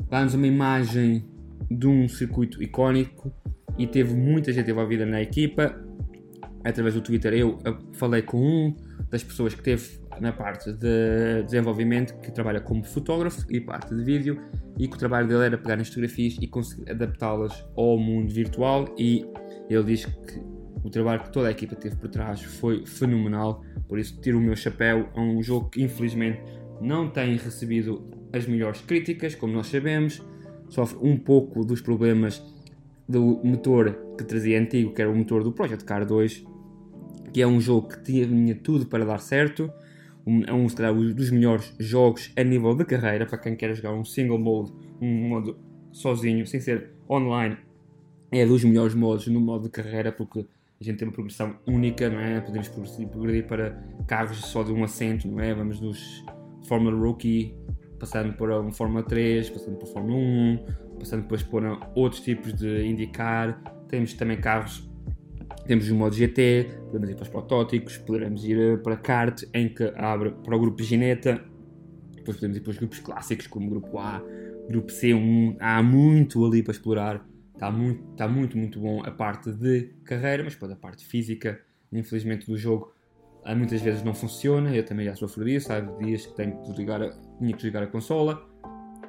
dá-nos 0.10 0.34
uma 0.34 0.46
imagem 0.46 1.26
de 1.72 1.88
um 1.88 2.08
circuito 2.08 2.62
icónico 2.62 3.34
e 3.78 3.88
teve 3.88 4.14
muita 4.14 4.52
gente 4.52 4.70
envolvida 4.70 5.06
na 5.06 5.22
equipa. 5.22 5.82
Através 6.64 6.96
do 6.96 7.02
Twitter, 7.02 7.34
eu 7.34 7.60
falei 7.94 8.22
com 8.22 8.38
um 8.38 8.76
das 9.10 9.24
pessoas 9.24 9.54
que 9.54 9.62
teve 9.62 10.00
na 10.20 10.32
parte 10.32 10.72
de 10.74 11.44
desenvolvimento, 11.44 12.18
que 12.20 12.32
trabalha 12.32 12.60
como 12.60 12.84
fotógrafo 12.84 13.46
e 13.50 13.62
parte 13.62 13.94
de 13.94 14.04
vídeo, 14.04 14.42
e 14.80 14.88
que 14.88 14.96
o 14.96 15.00
trabalho 15.00 15.28
dele 15.28 15.46
era 15.46 15.58
pegar 15.58 15.78
nas 15.78 15.90
fotografias 15.90 16.38
e 16.42 16.48
conseguir 16.48 16.90
adaptá-las 16.90 17.66
ao 17.78 17.98
mundo 17.98 18.34
virtual. 18.34 18.94
E 18.98 19.26
ele 19.70 19.84
diz 19.84 20.06
que 20.06 20.42
o 20.86 20.90
trabalho 20.92 21.24
que 21.24 21.32
toda 21.32 21.48
a 21.48 21.52
equipa 21.52 21.76
teve 21.76 21.96
por 21.96 22.10
trás 22.10 22.44
foi 22.44 22.86
fenomenal, 22.86 23.64
por 23.88 23.98
isso 23.98 24.22
tiro 24.22 24.38
o 24.38 24.42
meu 24.42 24.56
chapéu 24.56 25.10
a 25.16 25.20
um 25.20 25.42
jogo 25.42 25.68
que 25.72 25.82
infelizmente 25.82 26.40
não 26.80 27.10
tem 27.10 27.36
recebido 27.38 28.08
as 28.32 28.46
melhores 28.46 28.82
críticas, 28.82 29.34
como 29.34 29.52
nós 29.52 29.66
sabemos, 29.66 30.22
sofre 30.70 31.00
um 31.02 31.18
pouco 31.18 31.66
dos 31.66 31.82
problemas 31.82 32.44
do 33.10 33.42
motor 33.44 33.98
que 34.16 34.24
trazia 34.24 34.60
antigo, 34.60 34.94
que 34.94 35.02
era 35.02 35.10
o 35.10 35.16
motor 35.16 35.44
do 35.44 35.52
Project 35.52 35.84
Car 35.86 36.06
2, 36.06 36.46
que 37.34 37.42
é 37.42 37.48
um 37.48 37.60
jogo 37.60 37.88
que 37.88 38.04
tinha 38.04 38.54
tudo 38.54 38.86
para 38.86 39.04
dar 39.04 39.20
certo. 39.20 39.72
é 40.46 40.54
um 40.54 40.68
dos 41.16 41.32
melhores 41.32 41.74
jogos 41.80 42.32
a 42.36 42.44
nível 42.44 42.76
de 42.76 42.86
carreira 42.86 43.26
para 43.26 43.40
quem 43.40 43.56
quer 43.56 43.74
jogar 43.74 43.94
um 43.94 44.06
single 44.06 44.38
mode, 44.38 44.72
um 45.02 45.30
modo 45.30 45.58
sozinho, 45.92 46.46
sem 46.46 46.60
ser 46.60 46.92
online. 47.10 47.58
É 48.32 48.46
dos 48.46 48.64
melhores 48.64 48.94
modos 48.94 49.26
no 49.28 49.40
modo 49.40 49.64
de 49.64 49.70
carreira 49.70 50.12
porque 50.12 50.46
a 50.80 50.84
gente 50.84 50.98
tem 50.98 51.08
uma 51.08 51.14
progressão 51.14 51.56
única, 51.66 52.10
não 52.10 52.20
é? 52.20 52.42
Podemos 52.42 52.68
progredir 52.68 53.48
para 53.48 53.72
carros 54.08 54.38
só 54.38 54.64
de 54.64 54.72
um 54.72 54.84
assento, 54.84 55.28
não 55.28 55.40
é? 55.40 55.54
Vamos 55.54 55.80
dos 55.80 56.24
Fórmula 56.68 56.98
Rookie, 56.98 57.56
passando 58.00 58.34
por 58.34 58.52
um 58.52 58.72
Fórmula 58.72 59.04
3, 59.04 59.50
passando 59.50 59.78
por 59.78 59.88
Fórmula 59.88 60.18
1, 60.18 60.60
passando 61.00 61.22
depois 61.22 61.44
por 61.44 61.64
outros 61.96 62.22
tipos 62.22 62.54
de 62.54 62.86
indicar. 62.86 63.62
Temos 63.88 64.14
também 64.14 64.38
carros, 64.38 64.90
temos 65.66 65.90
o 65.90 65.96
modo 65.96 66.14
GT, 66.14 66.68
podemos 66.86 67.10
ir 67.10 67.16
para 67.16 67.24
os 67.24 67.30
protótipos, 67.30 67.98
poderemos 67.98 68.44
ir 68.44 68.60
eh, 68.60 68.78
para 68.78 68.98
kart, 68.98 69.44
em 69.54 69.70
que 69.70 69.94
abre 69.96 70.32
para 70.32 70.56
o 70.56 70.60
grupo 70.60 70.84
Gineta, 70.84 71.42
depois 72.16 72.38
podemos 72.38 72.58
ir 72.58 72.62
para 72.62 72.72
os 72.72 72.78
grupos 72.78 73.00
clássicos, 73.00 73.48
como 73.48 73.70
grupo 73.70 74.00
A, 74.00 74.22
grupo 74.68 74.92
C1. 74.92 75.58
Há 75.60 75.82
muito 75.84 76.44
ali 76.44 76.64
para 76.64 76.72
explorar. 76.72 77.26
Está 77.56 77.72
muito, 77.72 78.12
está 78.12 78.28
muito, 78.28 78.58
muito 78.58 78.80
bom 78.80 79.02
a 79.06 79.12
parte 79.12 79.52
de 79.52 79.94
carreira, 80.04 80.44
mas 80.44 80.54
depois 80.54 80.72
a 80.72 80.76
parte 80.76 81.06
física, 81.06 81.60
infelizmente, 81.92 82.46
do 82.46 82.58
jogo 82.58 82.94
muitas 83.56 83.82
vezes 83.82 84.04
não 84.04 84.14
funciona. 84.14 84.76
Eu 84.76 84.86
também 84.86 85.06
já 85.06 85.16
sofro 85.16 85.46
disso. 85.46 85.72
Há 85.72 85.80
dias 85.80 86.26
que 86.26 86.36
tenho 86.36 86.58
que 86.58 86.70
desligar 86.70 87.02
a, 87.02 87.10
tinha 87.38 87.52
que 87.52 87.58
desligar 87.58 87.84
a 87.84 87.88
consola, 87.88 88.46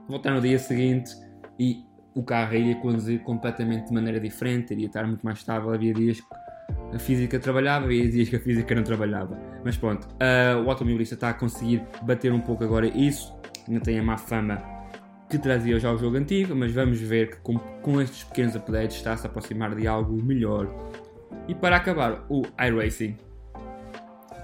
voltar 0.08 0.32
no 0.32 0.40
dia 0.40 0.58
seguinte 0.58 1.10
e 1.58 1.84
o 2.14 2.22
carro 2.22 2.54
iria 2.54 2.76
conduzir 2.76 3.20
completamente 3.20 3.88
de 3.88 3.92
maneira 3.92 4.20
diferente, 4.20 4.72
iria 4.72 4.86
estar 4.86 5.06
muito 5.06 5.24
mais 5.24 5.38
estável. 5.38 5.72
Havia 5.72 5.92
dias 5.92 6.20
que 6.20 6.96
a 6.96 6.98
física 6.98 7.38
trabalhava 7.38 7.92
e 7.92 8.08
dias 8.08 8.28
que 8.28 8.36
a 8.36 8.40
física 8.40 8.74
não 8.74 8.82
trabalhava. 8.82 9.38
Mas 9.64 9.76
pronto, 9.76 10.06
uh, 10.06 10.62
o 10.64 10.70
automobilista 10.70 11.14
está 11.14 11.30
a 11.30 11.34
conseguir 11.34 11.82
bater 12.02 12.32
um 12.32 12.40
pouco 12.40 12.62
agora 12.62 12.86
isso. 12.86 13.34
Ainda 13.66 13.80
tem 13.80 13.98
a 13.98 14.02
má 14.02 14.16
fama 14.16 14.75
que 15.28 15.38
trazia 15.38 15.78
já 15.78 15.92
o 15.92 15.98
jogo 15.98 16.16
antigo, 16.16 16.54
mas 16.54 16.72
vamos 16.72 17.00
ver 17.00 17.30
que 17.30 17.36
com, 17.38 17.58
com 17.58 18.00
estes 18.00 18.24
pequenos 18.24 18.54
updates 18.54 18.96
está 18.96 19.12
a 19.12 19.16
se 19.16 19.26
aproximar 19.26 19.74
de 19.74 19.86
algo 19.86 20.22
melhor. 20.22 20.68
E 21.48 21.54
para 21.54 21.76
acabar, 21.76 22.24
o 22.28 22.42
iRacing, 22.60 23.16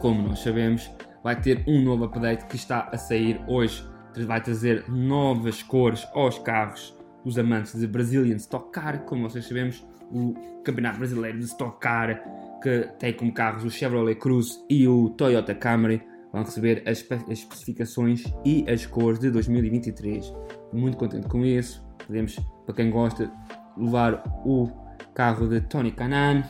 como 0.00 0.28
nós 0.28 0.40
sabemos, 0.40 0.90
vai 1.22 1.40
ter 1.40 1.62
um 1.66 1.82
novo 1.82 2.04
update 2.04 2.46
que 2.46 2.56
está 2.56 2.88
a 2.92 2.98
sair 2.98 3.40
hoje. 3.46 3.86
Vai 4.26 4.42
trazer 4.42 4.84
novas 4.88 5.62
cores 5.62 6.06
aos 6.12 6.38
carros 6.38 6.94
dos 7.24 7.38
amantes 7.38 7.78
de 7.78 7.86
Brazilian 7.86 8.36
Stock 8.36 8.70
Car, 8.72 9.04
como 9.04 9.28
vocês 9.28 9.46
sabemos, 9.46 9.86
o 10.10 10.34
Campeonato 10.64 10.98
Brasileiro 10.98 11.38
de 11.38 11.44
Stock 11.44 11.80
Car, 11.80 12.22
que 12.62 12.88
tem 12.98 13.12
como 13.14 13.32
carros 13.32 13.64
o 13.64 13.70
Chevrolet 13.70 14.16
Cruze 14.16 14.62
e 14.68 14.86
o 14.86 15.10
Toyota 15.10 15.54
Camry, 15.54 16.02
vão 16.32 16.42
receber 16.42 16.82
as, 16.86 17.04
especificações 17.28 18.24
e 18.44 18.64
as 18.68 18.86
cores 18.86 19.18
de 19.18 19.30
2023. 19.30 20.32
Muito 20.72 20.96
contente 20.96 21.28
com 21.28 21.44
isso. 21.44 21.84
Podemos, 22.06 22.38
para 22.64 22.74
quem 22.74 22.90
gosta, 22.90 23.30
levar 23.76 24.22
o 24.44 24.68
carro 25.14 25.48
de 25.48 25.60
Tony 25.60 25.92
Canan 25.92 26.42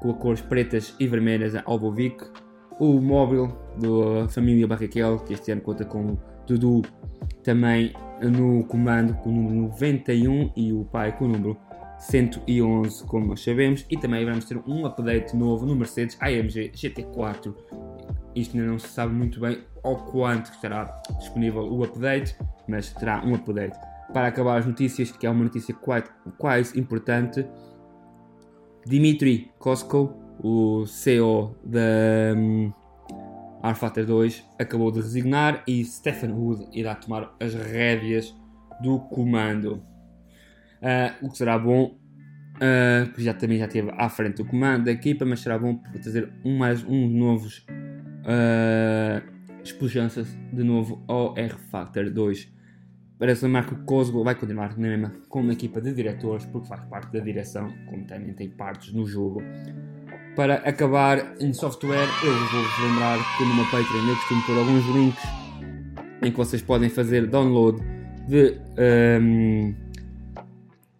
com 0.00 0.10
as 0.10 0.18
cores 0.18 0.40
pretas 0.42 0.94
e 1.00 1.06
vermelhas 1.06 1.54
a 1.54 1.62
Albovic, 1.64 2.22
o 2.78 3.00
móvel 3.00 3.48
da 3.78 4.28
família 4.28 4.66
Barrichello, 4.66 5.18
que 5.20 5.32
este 5.32 5.50
ano 5.50 5.62
conta 5.62 5.84
com 5.84 6.12
o 6.12 6.18
Dudu 6.46 6.82
também 7.42 7.92
no 8.22 8.64
comando 8.64 9.14
com 9.14 9.30
o 9.30 9.32
número 9.32 9.54
91 9.68 10.52
e 10.56 10.72
o 10.72 10.84
pai 10.84 11.16
com 11.16 11.24
o 11.24 11.28
número 11.28 11.56
111, 11.98 13.04
como 13.04 13.26
nós 13.26 13.42
sabemos, 13.42 13.86
e 13.90 13.96
também 13.96 14.24
vamos 14.24 14.44
ter 14.44 14.58
um 14.66 14.84
update 14.84 15.34
novo 15.34 15.64
no 15.64 15.74
Mercedes 15.74 16.16
AMG 16.20 16.70
GT4 16.74 17.54
isto 18.36 18.56
ainda 18.56 18.70
não 18.70 18.78
se 18.78 18.88
sabe 18.88 19.14
muito 19.14 19.40
bem 19.40 19.64
ao 19.82 19.96
quanto 19.96 20.52
estará 20.52 21.00
disponível 21.18 21.62
o 21.62 21.82
update, 21.82 22.36
mas 22.68 22.92
terá 22.92 23.24
um 23.24 23.34
update. 23.34 23.76
Para 24.12 24.28
acabar 24.28 24.58
as 24.58 24.66
notícias, 24.66 25.10
que 25.10 25.26
é 25.26 25.30
uma 25.30 25.44
notícia 25.44 25.74
quite, 25.74 26.10
quase 26.36 26.78
importante, 26.78 27.46
Dimitri 28.86 29.50
Kosko, 29.58 30.14
o 30.38 30.86
CEO 30.86 31.56
da 31.64 32.36
um, 32.36 32.72
R-Factor 33.62 34.04
2, 34.04 34.44
acabou 34.58 34.92
de 34.92 35.00
resignar 35.00 35.64
e 35.66 35.82
Stephen 35.84 36.32
Wood 36.32 36.68
irá 36.72 36.94
tomar 36.94 37.34
as 37.40 37.54
rédeas 37.54 38.34
do 38.82 39.00
comando. 39.00 39.82
Uh, 40.82 41.26
o 41.26 41.30
que 41.30 41.38
será 41.38 41.58
bom, 41.58 41.96
uh, 42.56 43.20
já 43.20 43.32
também 43.32 43.58
já 43.58 43.64
esteve 43.64 43.90
à 43.96 44.08
frente 44.10 44.36
do 44.36 44.44
comando 44.44 44.84
da 44.84 44.92
equipa, 44.92 45.24
mas 45.24 45.40
será 45.40 45.58
bom 45.58 45.76
para 45.76 45.98
trazer 45.98 46.30
um, 46.44 46.58
mais 46.58 46.84
uns 46.84 47.10
novos 47.10 47.66
uh, 48.26 49.36
de 50.52 50.62
novo 50.62 51.02
ao 51.06 51.36
R-Factor 51.36 52.10
2. 52.10 52.56
Parece 53.18 53.46
lembrar 53.46 53.66
que 53.66 53.74
Cosmo 53.84 54.22
vai 54.22 54.34
continuar 54.34 54.76
na 54.76 54.88
mesma 54.88 55.12
como 55.28 55.50
equipa 55.50 55.80
de 55.80 55.92
diretores, 55.94 56.44
porque 56.44 56.68
faz 56.68 56.84
parte 56.84 57.12
da 57.12 57.20
direção, 57.20 57.72
como 57.86 58.04
também 58.04 58.34
tem 58.34 58.50
partes 58.50 58.92
no 58.92 59.06
jogo. 59.06 59.42
Para 60.34 60.56
acabar 60.56 61.34
em 61.40 61.52
software, 61.54 62.08
eu 62.22 62.32
vou-vos 62.32 62.90
lembrar 62.90 63.18
que 63.38 63.44
no 63.44 63.54
meu 63.54 63.64
Patreon 63.64 64.06
eu 64.06 64.16
costumo 64.16 64.42
pôr 64.42 64.58
alguns 64.58 64.86
links 64.94 65.22
em 66.22 66.30
que 66.30 66.36
vocês 66.36 66.60
podem 66.60 66.90
fazer 66.90 67.26
download 67.26 67.80
de, 68.28 68.58
um, 69.20 69.74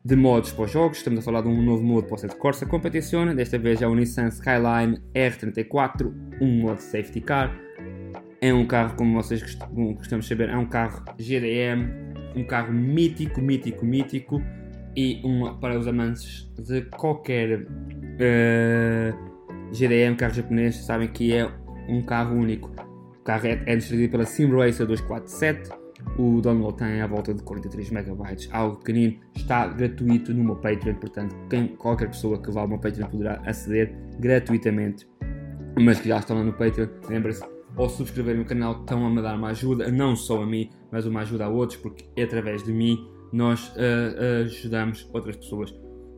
de 0.06 0.14
modos 0.14 0.52
para 0.52 0.66
os 0.66 0.70
jogos. 0.70 0.98
Estamos 0.98 1.18
a 1.18 1.22
falar 1.22 1.40
de 1.40 1.48
um 1.48 1.60
novo 1.60 1.82
modo 1.82 2.06
para 2.06 2.24
o 2.24 2.28
de 2.28 2.36
Corsa 2.36 2.64
Competizione, 2.64 3.34
desta 3.34 3.58
vez 3.58 3.82
é 3.82 3.88
o 3.88 3.94
Nissan 3.94 4.28
Skyline 4.28 5.00
R34 5.12 6.12
um 6.40 6.60
modo 6.60 6.78
safety 6.78 7.20
car. 7.20 7.52
É 8.40 8.54
um 8.54 8.64
carro, 8.66 8.94
como 8.96 9.20
vocês 9.20 9.58
gostamos 9.96 10.28
saber, 10.28 10.48
é 10.48 10.56
um 10.56 10.66
carro 10.66 11.04
GDM, 11.18 11.90
um 12.36 12.44
carro 12.44 12.72
mítico, 12.72 13.40
mítico, 13.40 13.84
mítico 13.84 14.40
e 14.94 15.20
um, 15.24 15.58
para 15.58 15.76
os 15.76 15.88
amantes 15.88 16.48
de 16.56 16.82
qualquer 16.82 17.62
uh, 17.62 17.66
GDM, 19.72 20.14
carro 20.16 20.34
japonês, 20.34 20.76
sabem 20.84 21.08
que 21.08 21.34
é 21.34 21.50
um 21.88 22.00
carro 22.02 22.36
único. 22.36 22.70
O 23.18 23.24
carro 23.24 23.48
é, 23.48 23.60
é 23.66 23.74
distribuído 23.74 24.12
pela 24.12 24.24
SimRacer 24.24 24.86
247. 24.86 25.85
O 26.18 26.40
download 26.40 26.78
tem 26.78 27.00
à 27.00 27.06
volta 27.06 27.34
de 27.34 27.42
43 27.42 27.90
MB, 27.90 28.48
algo 28.52 28.76
pequenino. 28.76 29.18
Está 29.34 29.66
gratuito 29.68 30.32
no 30.32 30.44
meu 30.44 30.56
Patreon, 30.56 30.94
portanto, 30.94 31.36
quem, 31.50 31.68
qualquer 31.76 32.08
pessoa 32.08 32.40
que 32.40 32.50
vá 32.50 32.62
ao 32.62 32.68
meu 32.68 32.78
Patreon 32.78 33.08
poderá 33.08 33.42
aceder 33.44 33.94
gratuitamente 34.18 35.06
mas 35.78 36.00
que 36.00 36.08
já 36.08 36.18
estão 36.18 36.38
lá 36.38 36.44
no 36.44 36.52
Patreon, 36.52 36.88
lembrem-se, 37.08 37.44
ou 37.76 37.88
subscreverem 37.88 38.40
o 38.40 38.44
canal, 38.44 38.80
estão 38.80 39.04
a 39.04 39.10
me 39.10 39.20
dar 39.20 39.36
uma 39.36 39.48
ajuda, 39.48 39.90
não 39.90 40.16
só 40.16 40.42
a 40.42 40.46
mim, 40.46 40.70
mas 40.90 41.04
uma 41.04 41.20
ajuda 41.20 41.44
a 41.44 41.48
outros, 41.48 41.78
porque 41.78 42.08
é 42.16 42.22
através 42.22 42.62
de 42.62 42.72
mim 42.72 43.06
nós 43.32 43.68
uh, 43.68 44.44
ajudamos 44.44 45.08
outras 45.12 45.36
pessoas. 45.36 45.74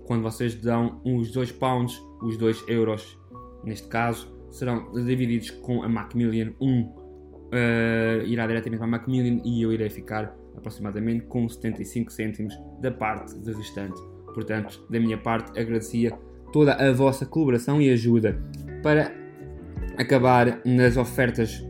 Quando 0.06 0.22
vocês 0.22 0.54
dão 0.54 1.00
os 1.04 1.32
2 1.32 1.52
pounds, 1.52 2.00
os 2.22 2.36
2 2.36 2.64
euros, 2.68 3.18
neste 3.64 3.88
caso, 3.88 4.32
serão 4.48 4.92
divididos 4.92 5.50
com 5.50 5.82
a 5.82 5.88
Macmillion. 5.88 6.52
Um 6.60 6.94
uh, 7.48 8.26
irá 8.26 8.46
diretamente 8.46 8.78
para 8.78 8.86
a 8.86 8.90
Macmillion 8.90 9.40
e 9.44 9.62
eu 9.62 9.72
irei 9.72 9.90
ficar 9.90 10.34
aproximadamente 10.56 11.24
com 11.26 11.48
75 11.48 12.12
cêntimos 12.12 12.58
da 12.80 12.90
parte 12.90 13.38
de 13.38 13.52
restante. 13.52 14.00
Portanto, 14.34 14.84
da 14.90 15.00
minha 15.00 15.18
parte, 15.18 15.58
agradecia 15.58 16.12
toda 16.52 16.74
a 16.74 16.92
vossa 16.92 17.26
colaboração 17.26 17.80
e 17.80 17.90
ajuda 17.90 18.40
para 18.82 19.12
acabar 19.96 20.60
nas 20.64 20.96
ofertas, 20.96 21.64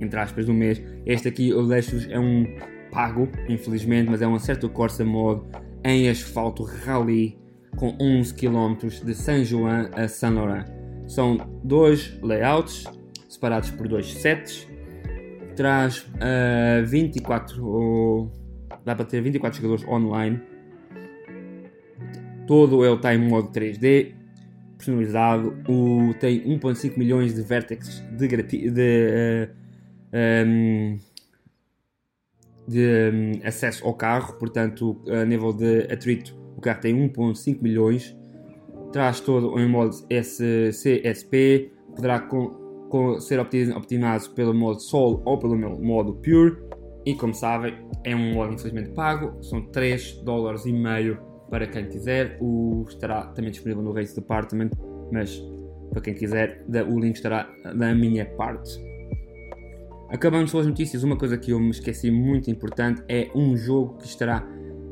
entre 0.00 0.18
aspas, 0.18 0.46
do 0.46 0.54
mês. 0.54 0.82
Este 1.06 1.28
aqui 1.28 1.50
eu 1.50 1.66
deixo-vos, 1.66 2.08
é 2.08 2.18
um 2.18 2.44
pago, 2.90 3.28
infelizmente, 3.48 4.10
mas 4.10 4.22
é 4.22 4.26
um 4.26 4.34
acerto 4.34 4.68
Corsa 4.68 5.04
Mod 5.04 5.42
em 5.84 6.08
asfalto 6.08 6.64
rally 6.64 7.38
com 7.76 7.96
11 8.00 8.34
km 8.34 8.76
de 9.04 9.14
San 9.14 9.44
João 9.44 9.88
a 9.92 10.08
San 10.08 10.30
Laurent. 10.30 10.66
São 11.06 11.38
dois 11.64 12.18
layouts, 12.22 12.84
separados 13.28 13.70
por 13.70 13.88
dois 13.88 14.12
sets. 14.12 14.68
Traz 15.60 15.98
uh, 15.98 16.86
24, 16.86 17.62
ou, 17.62 18.32
dá 18.82 18.96
para 18.96 19.04
ter 19.04 19.20
24 19.20 19.60
jogadores 19.60 19.86
online. 19.86 20.40
Todo 22.46 22.82
ele 22.82 22.94
está 22.94 23.14
em 23.14 23.18
modo 23.18 23.50
3D, 23.50 24.14
personalizado. 24.78 25.54
O, 25.68 26.14
tem 26.18 26.42
1.5 26.58 26.96
milhões 26.96 27.34
de 27.34 27.42
vértices 27.42 28.02
de, 28.10 28.26
de, 28.26 29.50
uh, 30.14 30.46
um, 30.46 30.98
de 32.66 33.10
um, 33.12 33.46
acesso 33.46 33.86
ao 33.86 33.92
carro, 33.92 34.38
portanto, 34.38 34.98
a 35.10 35.26
nível 35.26 35.52
de 35.52 35.92
atrito, 35.92 36.34
o 36.56 36.60
carro 36.62 36.80
tem 36.80 36.94
1.5 36.94 37.60
milhões. 37.60 38.16
Traz 38.94 39.20
todo 39.20 39.60
em 39.60 39.68
modo 39.68 39.94
CSP, 40.08 41.70
poderá 41.94 42.18
com, 42.18 42.59
com, 42.90 43.18
ser 43.20 43.40
optimizado 43.40 44.30
pelo 44.34 44.52
modo 44.52 44.80
Sol 44.80 45.22
ou 45.24 45.38
pelo 45.38 45.56
modo 45.56 46.14
Pure. 46.16 46.58
E 47.06 47.14
como 47.14 47.32
sabem, 47.32 47.74
é 48.04 48.14
um 48.14 48.34
modo 48.34 48.52
infelizmente 48.52 48.90
pago, 48.90 49.42
são 49.42 49.62
3 49.62 50.20
dólares 50.22 50.66
e 50.66 50.72
meio 50.72 51.18
para 51.48 51.66
quem 51.66 51.86
quiser. 51.86 52.36
O 52.40 52.84
estará 52.86 53.22
também 53.28 53.50
disponível 53.50 53.82
no 53.82 53.92
Race 53.92 54.14
Department, 54.14 54.70
mas 55.10 55.42
para 55.90 56.02
quem 56.02 56.14
quiser, 56.14 56.64
o 56.88 56.98
link 56.98 57.16
estará 57.16 57.48
da 57.74 57.94
minha 57.94 58.26
parte. 58.36 58.78
Acabamos 60.10 60.52
com 60.52 60.58
as 60.58 60.66
notícias. 60.66 61.02
Uma 61.04 61.16
coisa 61.16 61.38
que 61.38 61.52
eu 61.52 61.60
me 61.60 61.70
esqueci 61.70 62.10
muito 62.10 62.50
importante 62.50 63.02
é 63.08 63.30
um 63.34 63.56
jogo 63.56 63.96
que 63.98 64.06
estará 64.06 64.46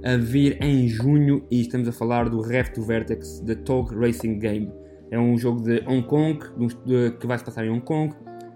a 0.04 0.16
vir 0.16 0.62
em 0.62 0.86
junho 0.88 1.44
e 1.50 1.60
estamos 1.60 1.88
a 1.88 1.92
falar 1.92 2.28
do 2.28 2.40
to 2.72 2.82
Vertex 2.82 3.40
The 3.40 3.56
Tog 3.56 3.94
Racing 3.94 4.38
Game. 4.38 4.72
É 5.10 5.18
um 5.18 5.36
jogo 5.38 5.62
de 5.62 5.82
Hong 5.86 6.02
Kong 6.02 6.38
que 7.18 7.26
vai 7.26 7.38
se 7.38 7.44
passar 7.44 7.64
em 7.64 7.70
Hong 7.70 7.80
Kong. 7.80 8.14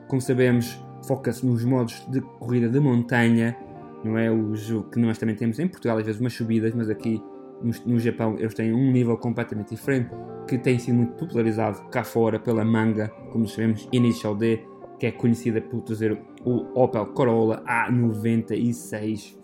Como 0.08 0.20
sabemos, 0.20 0.78
foca-se 1.06 1.44
nos 1.46 1.64
modos 1.64 2.06
de 2.10 2.20
corrida 2.20 2.68
de 2.68 2.78
montanha, 2.78 3.56
não 4.04 4.18
é 4.18 4.30
o 4.30 4.54
jogo 4.54 4.90
que 4.90 4.98
nós 4.98 5.18
também 5.18 5.34
temos 5.34 5.58
em 5.58 5.68
Portugal, 5.68 5.98
às 5.98 6.04
vezes 6.04 6.20
umas 6.20 6.32
subidas, 6.32 6.74
mas 6.74 6.90
aqui 6.90 7.22
no, 7.86 7.98
Japão 7.98 8.36
eles 8.38 8.54
têm 8.54 8.72
um 8.72 8.90
nível 8.90 9.16
completamente 9.16 9.70
diferente 9.70 10.10
que 10.48 10.58
tem 10.58 10.78
sido 10.78 10.96
muito 10.96 11.14
popularizado 11.14 11.80
cá 11.88 12.02
fora 12.02 12.38
pela 12.38 12.64
manga, 12.64 13.08
como 13.30 13.46
sabemos, 13.46 13.88
Initial 13.92 14.34
D, 14.34 14.60
que 14.98 15.06
é 15.06 15.12
conhecida 15.12 15.60
por 15.60 15.82
trazer 15.82 16.20
o 16.44 16.80
Opel 16.80 17.06
Corolla 17.06 17.62
A96, 17.64 19.36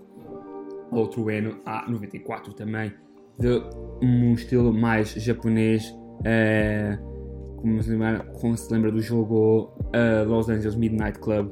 outro 0.91 1.31
Eno 1.31 1.61
A94 1.65 2.53
também, 2.55 2.93
de 3.39 3.63
um 4.03 4.35
estilo 4.35 4.73
mais 4.73 5.11
japonês, 5.13 5.95
uh, 6.21 7.57
como, 7.57 7.83
se 7.83 7.91
lembra, 7.91 8.25
como 8.41 8.57
se 8.57 8.73
lembra 8.73 8.91
do 8.91 9.01
jogo 9.01 9.73
uh, 9.95 10.29
Los 10.29 10.49
Angeles 10.49 10.77
Midnight 10.77 11.19
Club 11.19 11.51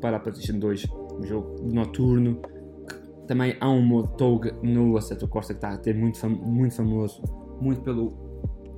para 0.00 0.16
a 0.16 0.20
PlayStation 0.20 0.58
2, 0.58 0.86
um 1.18 1.24
jogo 1.24 1.56
noturno. 1.62 2.40
Também 3.26 3.56
há 3.60 3.70
um 3.70 3.82
modo 3.82 4.08
Tog 4.16 4.50
no 4.62 4.96
Assetto 4.96 5.28
Corsa 5.28 5.54
que 5.54 5.58
está 5.58 5.70
a 5.72 5.78
ter 5.78 5.94
muito, 5.94 6.18
fam 6.18 6.30
muito 6.30 6.74
famoso, 6.74 7.22
muito 7.60 7.80
pelo 7.82 8.08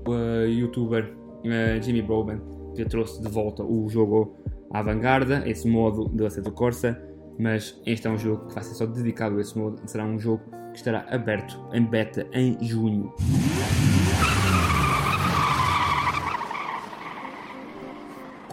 uh, 0.07 0.47
youtuber 0.47 1.17
Jimmy 1.83 2.01
Broban, 2.01 2.41
que 2.75 2.85
trouxe 2.85 3.21
de 3.21 3.29
volta 3.29 3.63
o 3.63 3.89
jogo 3.89 4.37
à 4.71 4.83
vanguarda, 4.83 5.49
esse 5.49 5.69
modo 5.69 6.05
do 6.07 6.27
Assetto 6.27 6.51
Corsa, 6.53 7.01
mas 7.39 7.81
este 7.87 8.07
é 8.07 8.11
um 8.11 8.19
jogo 8.19 8.47
que 8.47 8.55
vai 8.55 8.65
ser 8.65 8.75
só 8.75 8.87
dedicado 8.87 9.37
a 9.37 9.41
esse 9.41 9.57
modo, 9.59 9.81
será 9.87 10.05
um 10.05 10.19
jogo 10.19 10.43
que 10.73 10.79
estará 10.79 11.07
aberto 11.11 11.69
em 11.73 11.85
beta 11.85 12.27
em 12.33 12.59
junho. 12.65 13.13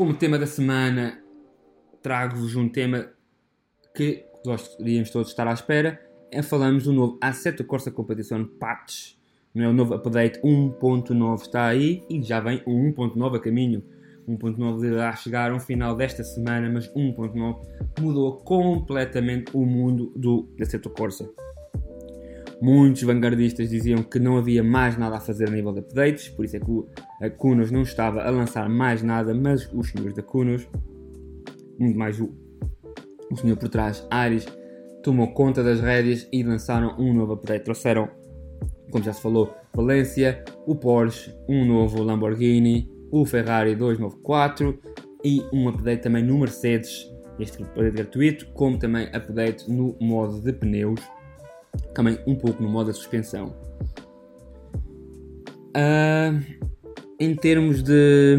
Como 0.02 0.16
tema 0.16 0.40
da 0.40 0.48
semana, 0.48 1.22
trago-vos 2.02 2.56
um 2.56 2.68
tema 2.68 3.12
que 3.96 4.26
gostaríamos 4.44 5.12
todos 5.12 5.30
estar 5.30 5.48
à 5.48 5.54
espera. 5.54 6.02
É 6.32 6.42
falamos 6.42 6.86
do 6.86 6.92
novo 6.92 7.20
Assetto 7.22 7.64
Corsa 7.64 7.92
Competition 7.92 8.46
Patch. 8.60 9.14
Não 9.54 9.64
é 9.64 9.68
o 9.68 9.74
novo 9.74 9.94
update 9.94 10.42
1.9 10.42 11.42
está 11.44 11.68
aí 11.68 12.04
e 12.10 12.20
já 12.24 12.40
vem 12.40 12.64
o 12.66 12.72
1.9 12.72 13.36
a 13.36 13.40
caminho. 13.40 13.84
1.9 14.28 14.86
irá 14.86 15.16
chegar 15.16 15.52
ao 15.52 15.60
final 15.60 15.96
desta 15.96 16.24
semana, 16.24 16.68
mas 16.68 16.92
1.9 16.96 17.60
mudou 18.00 18.38
completamente 18.38 19.56
o 19.56 19.64
mundo 19.68 20.12
do 20.16 20.50
Assetto 20.60 20.90
Corsa. 20.90 21.30
Muitos 22.62 23.02
vanguardistas 23.02 23.70
diziam 23.70 24.04
que 24.04 24.20
não 24.20 24.38
havia 24.38 24.64
mais 24.64 24.96
nada 24.96 25.18
a 25.18 25.20
fazer 25.20 25.48
a 25.48 25.52
nível 25.52 25.74
de 25.74 25.80
updates, 25.80 26.30
por 26.30 26.46
isso 26.46 26.58
é 26.58 26.60
que 26.60 26.86
a 27.20 27.30
Kunos 27.30 27.72
não 27.72 27.82
estava 27.82 28.22
a 28.22 28.30
lançar 28.30 28.70
mais 28.70 29.02
nada, 29.02 29.34
mas 29.34 29.68
os 29.74 29.90
senhores 29.90 30.14
da 30.14 30.22
Kunos, 30.22 30.68
muito 31.80 31.98
mais 31.98 32.20
o, 32.20 32.30
o 33.32 33.36
senhor 33.36 33.58
por 33.58 33.68
trás, 33.68 34.06
Ares, 34.12 34.46
tomou 35.02 35.34
conta 35.34 35.64
das 35.64 35.80
rédeas 35.80 36.28
e 36.32 36.44
lançaram 36.44 36.96
um 37.00 37.12
novo 37.14 37.34
update. 37.34 37.64
Trouxeram, 37.64 38.08
como 38.92 39.04
já 39.04 39.14
se 39.14 39.22
falou, 39.22 39.52
Valência, 39.74 40.44
o 40.68 40.76
Porsche, 40.76 41.34
um 41.50 41.66
novo 41.66 42.04
Lamborghini, 42.04 42.92
o 43.12 43.26
Ferrari 43.26 43.76
294 43.76 44.78
e 45.24 45.42
um 45.52 45.68
update 45.68 46.04
também 46.04 46.24
no 46.24 46.38
Mercedes, 46.38 47.10
este 47.40 47.64
update 47.64 47.96
gratuito, 47.96 48.46
como 48.54 48.78
também 48.78 49.08
update 49.08 49.70
no 49.72 49.96
modo 50.00 50.40
de 50.40 50.54
pneus, 50.54 51.02
também 51.94 52.18
um 52.26 52.36
pouco 52.36 52.62
no 52.62 52.70
modo 52.70 52.92
de 52.92 52.98
suspensão. 52.98 53.56
Uh, 55.76 56.42
em 57.20 57.36
termos 57.36 57.82
de. 57.84 58.38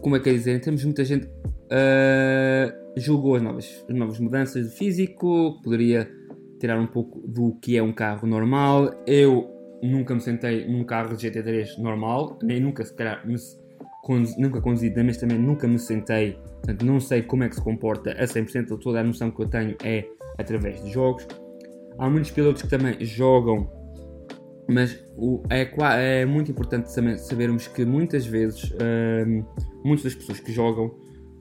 Como 0.00 0.16
é 0.16 0.20
que 0.20 0.28
é 0.28 0.32
dizer? 0.32 0.56
Em 0.56 0.60
termos 0.60 0.80
de 0.82 0.86
muita 0.86 1.04
gente 1.04 1.26
uh, 1.26 2.84
julgou 2.96 3.36
as 3.36 3.42
novas, 3.42 3.84
as 3.88 3.96
novas 3.96 4.18
mudanças 4.20 4.70
de 4.70 4.76
físico, 4.76 5.60
poderia 5.62 6.10
tirar 6.60 6.78
um 6.78 6.86
pouco 6.86 7.26
do 7.26 7.54
que 7.60 7.76
é 7.76 7.82
um 7.82 7.92
carro 7.92 8.26
normal. 8.26 8.90
Eu 9.06 9.50
nunca 9.82 10.14
me 10.14 10.20
sentei 10.20 10.66
num 10.66 10.84
carro 10.84 11.16
de 11.16 11.28
GT3 11.28 11.78
normal, 11.78 12.38
nem 12.42 12.60
nunca 12.60 12.84
se 12.84 12.94
calhar 12.94 13.26
me, 13.26 13.36
conduzi, 14.02 14.40
nunca 14.40 14.60
conduzi, 14.60 14.92
mas 15.02 15.16
também 15.16 15.38
nunca 15.38 15.66
me 15.66 15.78
sentei, 15.78 16.32
portanto 16.32 16.84
não 16.84 17.00
sei 17.00 17.22
como 17.22 17.44
é 17.44 17.48
que 17.48 17.56
se 17.56 17.62
comporta 17.62 18.12
a 18.12 18.24
100%, 18.24 18.78
toda 18.78 19.00
a 19.00 19.04
noção 19.04 19.30
que 19.30 19.42
eu 19.42 19.48
tenho 19.48 19.76
é 19.82 20.06
através 20.38 20.82
de 20.82 20.90
jogos. 20.90 21.26
Há 21.98 22.08
muitos 22.08 22.30
pilotos 22.30 22.62
que 22.62 22.68
também 22.68 22.96
jogam, 23.04 23.70
mas 24.68 24.98
o, 25.16 25.42
é, 25.50 26.20
é, 26.20 26.24
muito 26.24 26.50
importante 26.50 26.90
sabermos 26.90 27.68
que 27.68 27.84
muitas 27.84 28.26
vezes, 28.26 28.72
um, 28.72 29.44
muitas 29.84 30.04
das 30.04 30.14
pessoas 30.14 30.40
que 30.40 30.52
jogam, 30.52 30.94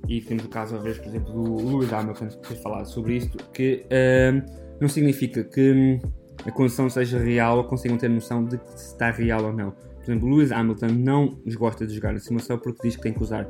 e 0.08 0.22
temos 0.22 0.44
o 0.44 0.50
caso, 0.50 0.76
às 0.76 0.98
por 0.98 1.08
exemplo, 1.08 1.34
do 1.34 1.56
Lewis 1.56 1.92
Hamilton, 1.92 2.28
que 2.28 2.48
fez 2.48 2.60
falar 2.62 2.86
sobre 2.86 3.16
isto, 3.16 3.38
que 3.52 3.86
um, 3.90 4.42
não 4.82 4.90
significa 4.90 5.44
que 5.44 6.00
a 6.46 6.52
condição 6.52 6.90
seja 6.90 7.18
real 7.18 7.58
ou 7.58 7.64
consigam 7.64 7.98
ter 7.98 8.10
noção 8.10 8.44
de 8.44 8.58
que 8.58 8.76
está 8.76 9.12
real 9.12 9.46
ou 9.46 9.54
não. 9.54 9.72
Por 9.72 10.12
exemplo, 10.12 10.30
Lewis 10.30 10.52
Hamilton 10.52 10.88
não 10.88 11.40
gosta 11.56 11.88
de 11.88 11.96
jogar 11.96 12.12
na 12.12 12.20
simulação 12.20 12.58
porque 12.60 12.88
diz 12.88 12.98
que 12.98 13.02
tem 13.02 13.14
que 13.14 13.24
usar 13.24 13.48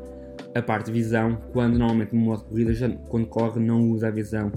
a 0.56 0.62
parte 0.62 0.92
visão, 0.92 1.38
quando 1.52 1.78
normalmente 1.78 2.14
no 2.14 2.22
modo 2.22 2.44
de 2.44 2.50
corrida, 2.50 2.74
já, 2.74 2.90
quando 2.90 3.26
corre, 3.28 3.60
não 3.60 3.90
usa 3.90 4.08
a 4.08 4.12
visão. 4.12 4.52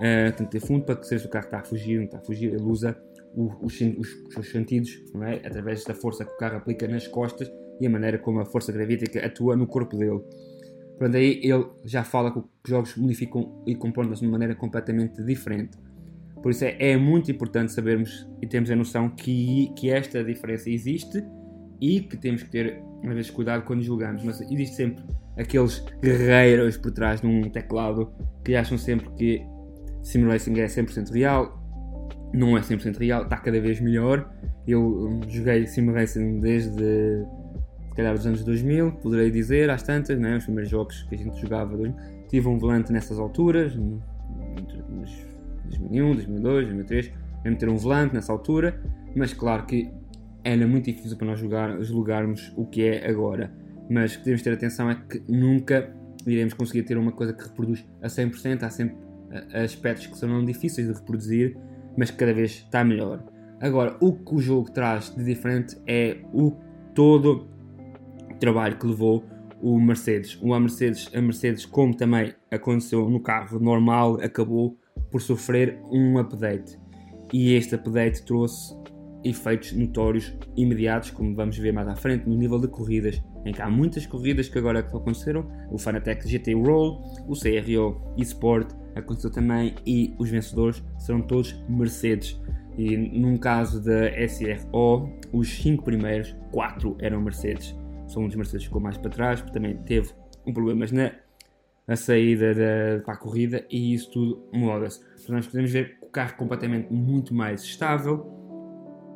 Uh, 0.00 0.32
tem 0.34 0.46
que 0.46 0.52
ter 0.52 0.60
fundo 0.60 0.84
para 0.84 0.96
que 0.96 1.06
seja 1.06 1.26
o 1.26 1.30
carro 1.30 1.44
está 1.44 1.58
a 1.58 1.62
fugir, 1.62 1.98
não 1.98 2.04
está 2.04 2.16
a 2.16 2.22
fugir, 2.22 2.54
ele 2.54 2.62
usa 2.62 2.96
o, 3.34 3.52
os, 3.66 3.78
os, 3.80 4.32
seus 4.32 4.50
sentidos, 4.50 4.90
não 5.12 5.24
é? 5.24 5.36
através 5.36 5.84
da 5.84 5.94
força 5.94 6.24
que 6.24 6.32
o 6.32 6.36
carro 6.38 6.56
aplica 6.56 6.88
nas 6.88 7.06
costas 7.06 7.50
e 7.80 7.86
a 7.86 7.90
maneira 7.90 8.18
como 8.18 8.40
a 8.40 8.46
força 8.46 8.72
gravítica 8.72 9.24
atua 9.24 9.56
no 9.56 9.66
corpo 9.66 9.96
dele. 9.96 10.20
Portanto, 10.98 11.16
aí 11.16 11.40
ele 11.42 11.66
já 11.84 12.04
fala 12.04 12.30
que 12.30 12.38
os 12.38 12.46
jogos 12.66 12.96
modificam 12.96 13.62
e 13.66 13.74
comportam-se 13.74 14.20
de 14.20 14.26
uma 14.26 14.32
maneira 14.32 14.54
completamente 14.54 15.22
diferente. 15.22 15.78
Por 16.42 16.50
isso 16.50 16.64
é, 16.64 16.76
é, 16.78 16.96
muito 16.96 17.30
importante 17.30 17.72
sabermos 17.72 18.28
e 18.40 18.46
termos 18.46 18.70
a 18.70 18.76
noção 18.76 19.08
que, 19.08 19.72
que 19.76 19.90
esta 19.90 20.24
diferença 20.24 20.70
existe 20.70 21.22
e 21.80 22.00
que 22.00 22.16
temos 22.16 22.42
que 22.42 22.50
ter, 22.50 22.82
às 23.02 23.14
vezes, 23.14 23.30
cuidado 23.30 23.64
quando 23.64 23.82
julgamos. 23.82 24.22
Mas 24.24 24.40
existe 24.42 24.76
sempre 24.76 25.04
aqueles 25.38 25.82
guerreiros 26.02 26.76
por 26.76 26.90
trás 26.90 27.20
de 27.20 27.26
um 27.26 27.48
teclado 27.48 28.12
que 28.44 28.54
acham 28.54 28.76
sempre 28.76 29.10
que 29.14 29.42
Sim 30.02 30.26
Racing 30.26 30.58
é 30.60 30.66
100% 30.66 31.12
real. 31.12 31.58
Não 32.32 32.56
é 32.56 32.60
100% 32.60 32.98
real, 32.98 33.24
está 33.24 33.36
cada 33.36 33.60
vez 33.60 33.80
melhor. 33.80 34.32
Eu 34.66 35.20
joguei 35.28 35.66
Sim 35.66 35.90
Racing 35.90 36.40
desde 36.40 37.24
se 37.90 37.96
calhar 37.96 38.14
os 38.14 38.24
anos 38.24 38.44
2000, 38.44 38.92
poderei 39.02 39.30
dizer, 39.30 39.68
às 39.68 39.82
tantas, 39.82 40.18
né? 40.18 40.36
os 40.36 40.44
primeiros 40.44 40.70
jogos 40.70 41.02
que 41.02 41.14
a 41.16 41.18
gente 41.18 41.40
jogava. 41.40 41.76
Tive 42.28 42.48
um 42.48 42.56
volante 42.56 42.92
nessas 42.92 43.18
alturas, 43.18 43.76
entre 44.56 44.80
2001, 45.64 46.14
2002, 46.14 46.64
2003, 46.66 47.12
mesmo 47.44 47.58
ter 47.58 47.68
um 47.68 47.76
volante 47.76 48.14
nessa 48.14 48.32
altura, 48.32 48.80
mas 49.14 49.34
claro 49.34 49.66
que 49.66 49.90
era 50.44 50.66
muito 50.66 50.84
difícil 50.86 51.16
para 51.16 51.26
nós 51.26 51.40
jogar, 51.40 51.82
julgarmos 51.82 52.52
o 52.56 52.64
que 52.64 52.84
é 52.84 53.08
agora. 53.08 53.52
Mas 53.90 54.14
o 54.14 54.18
que 54.18 54.24
devemos 54.24 54.42
ter 54.42 54.52
atenção 54.52 54.88
é 54.88 54.94
que 54.94 55.20
nunca 55.28 55.92
iremos 56.24 56.54
conseguir 56.54 56.84
ter 56.84 56.96
uma 56.96 57.10
coisa 57.10 57.32
que 57.32 57.42
reproduz 57.42 57.84
a 58.00 58.06
100%, 58.06 58.62
há 58.62 58.70
sempre 58.70 58.96
aspectos 59.52 60.06
que 60.06 60.16
são 60.16 60.44
difíceis 60.44 60.86
de 60.86 60.92
reproduzir, 60.92 61.56
mas 61.96 62.10
que 62.10 62.16
cada 62.16 62.32
vez 62.32 62.52
está 62.52 62.84
melhor. 62.84 63.24
Agora, 63.60 63.96
o 64.00 64.12
que 64.12 64.34
o 64.34 64.38
jogo 64.38 64.70
traz 64.70 65.14
de 65.14 65.22
diferente 65.22 65.76
é 65.86 66.18
o 66.32 66.52
todo 66.94 67.48
o 68.30 68.34
trabalho 68.38 68.78
que 68.78 68.86
levou 68.86 69.24
o 69.60 69.78
Mercedes. 69.78 70.38
O 70.40 70.58
Mercedes, 70.58 71.10
a 71.14 71.20
Mercedes, 71.20 71.66
como 71.66 71.94
também 71.94 72.34
aconteceu 72.50 73.08
no 73.08 73.20
carro 73.20 73.60
normal, 73.60 74.18
acabou 74.22 74.78
por 75.10 75.20
sofrer 75.20 75.78
um 75.90 76.18
update. 76.18 76.78
E 77.32 77.54
este 77.54 77.74
update 77.74 78.24
trouxe 78.24 78.74
efeitos 79.22 79.72
notórios 79.72 80.34
imediatos, 80.56 81.10
como 81.10 81.34
vamos 81.34 81.58
ver 81.58 81.72
mais 81.72 81.86
à 81.86 81.94
frente, 81.94 82.26
no 82.26 82.34
nível 82.36 82.58
de 82.58 82.68
corridas, 82.68 83.22
em 83.44 83.52
que 83.52 83.60
há 83.60 83.68
muitas 83.68 84.06
corridas 84.06 84.48
que 84.48 84.58
agora 84.58 84.80
aconteceram, 84.80 85.46
o 85.70 85.78
Fanatec 85.78 86.26
GT 86.26 86.54
Roll, 86.54 87.02
o 87.28 87.34
CRO 87.34 88.14
eSport 88.16 88.79
aconteceu 88.94 89.30
também 89.30 89.74
e 89.86 90.14
os 90.18 90.30
vencedores 90.30 90.82
serão 90.98 91.22
todos 91.22 91.52
Mercedes. 91.68 92.40
E 92.78 92.96
num 92.96 93.36
caso 93.36 93.82
da 93.84 94.10
SRO, 94.26 95.10
os 95.32 95.48
5 95.48 95.84
primeiros, 95.84 96.34
4 96.52 96.96
eram 97.00 97.20
Mercedes. 97.20 97.76
São 98.06 98.24
um 98.24 98.26
dos 98.26 98.36
Mercedes 98.36 98.64
ficou 98.64 98.80
mais 98.80 98.96
para 98.96 99.10
trás, 99.10 99.40
porque 99.40 99.52
também 99.52 99.76
teve 99.78 100.10
um 100.46 100.52
problemas 100.52 100.90
na 100.90 101.12
a 101.90 101.96
saída 101.96 102.54
da, 102.54 103.02
para 103.04 103.14
a 103.14 103.16
corrida 103.16 103.66
e 103.68 103.92
isso 103.92 104.12
tudo 104.12 104.44
muda-se. 104.52 105.00
Então 105.20 105.34
nós 105.34 105.46
podemos 105.46 105.72
ver 105.72 105.98
o 106.00 106.06
carro 106.06 106.36
completamente 106.36 106.92
muito 106.92 107.34
mais 107.34 107.62
estável, 107.62 108.18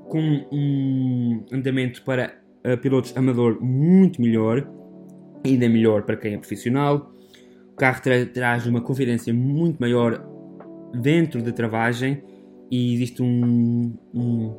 com 0.08 0.18
um 0.50 1.46
andamento 1.52 2.02
para 2.02 2.34
pilotos 2.82 3.16
amador 3.16 3.62
muito 3.62 4.20
melhor, 4.20 4.68
ainda 5.44 5.68
melhor 5.68 6.02
para 6.02 6.16
quem 6.16 6.34
é 6.34 6.38
profissional. 6.38 7.13
O 7.74 7.76
carro 7.76 8.00
tra 8.00 8.24
traz 8.24 8.66
uma 8.66 8.80
confidência 8.80 9.34
muito 9.34 9.80
maior 9.80 10.24
dentro 10.94 11.42
da 11.42 11.50
travagem 11.50 12.22
e 12.70 12.94
existe 12.94 13.20
um, 13.20 13.92
um, 14.14 14.54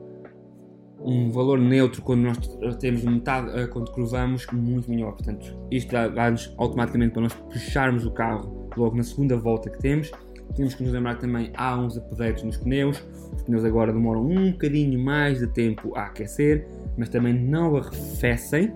um 0.99 1.32
valor 1.32 1.58
neutro 1.58 2.01
quando 2.01 2.23
nós 2.23 2.38
temos 2.75 3.06
metade, 3.06 3.47
uh, 3.58 3.69
quando 3.69 3.89
cruzamos, 3.93 4.45
muito 4.51 4.91
melhor. 4.91 5.13
Portanto, 5.13 5.58
isto 5.71 5.91
dá-nos 5.91 6.54
automaticamente 6.58 7.13
para 7.13 7.21
nós 7.21 7.34
puxarmos 7.34 8.06
o 8.06 8.12
carro 8.12 8.69
logo 8.75 8.97
na 8.97 9.04
segunda 9.04 9.38
volta 9.38 9.69
que 9.69 9.80
temos. 9.80 10.12
Temos 10.54 10.75
que 10.75 10.84
nos 10.84 10.91
lembrar 10.91 11.15
que 11.15 11.21
também 11.21 11.54
há 11.56 11.78
uns 11.78 11.95
updates 11.95 12.43
nos 12.43 12.58
pneus. 12.58 13.01
Os 13.34 13.43
pneus 13.43 13.63
agora 13.63 13.93
demoram 13.93 14.28
um 14.28 14.51
bocadinho 14.51 14.99
mais 14.99 15.39
de 15.39 15.47
tempo 15.47 15.95
a 15.95 16.08
aquecer, 16.08 16.67
mas 16.97 17.08
também 17.08 17.34
não 17.34 17.78
arrefecem 17.78 18.73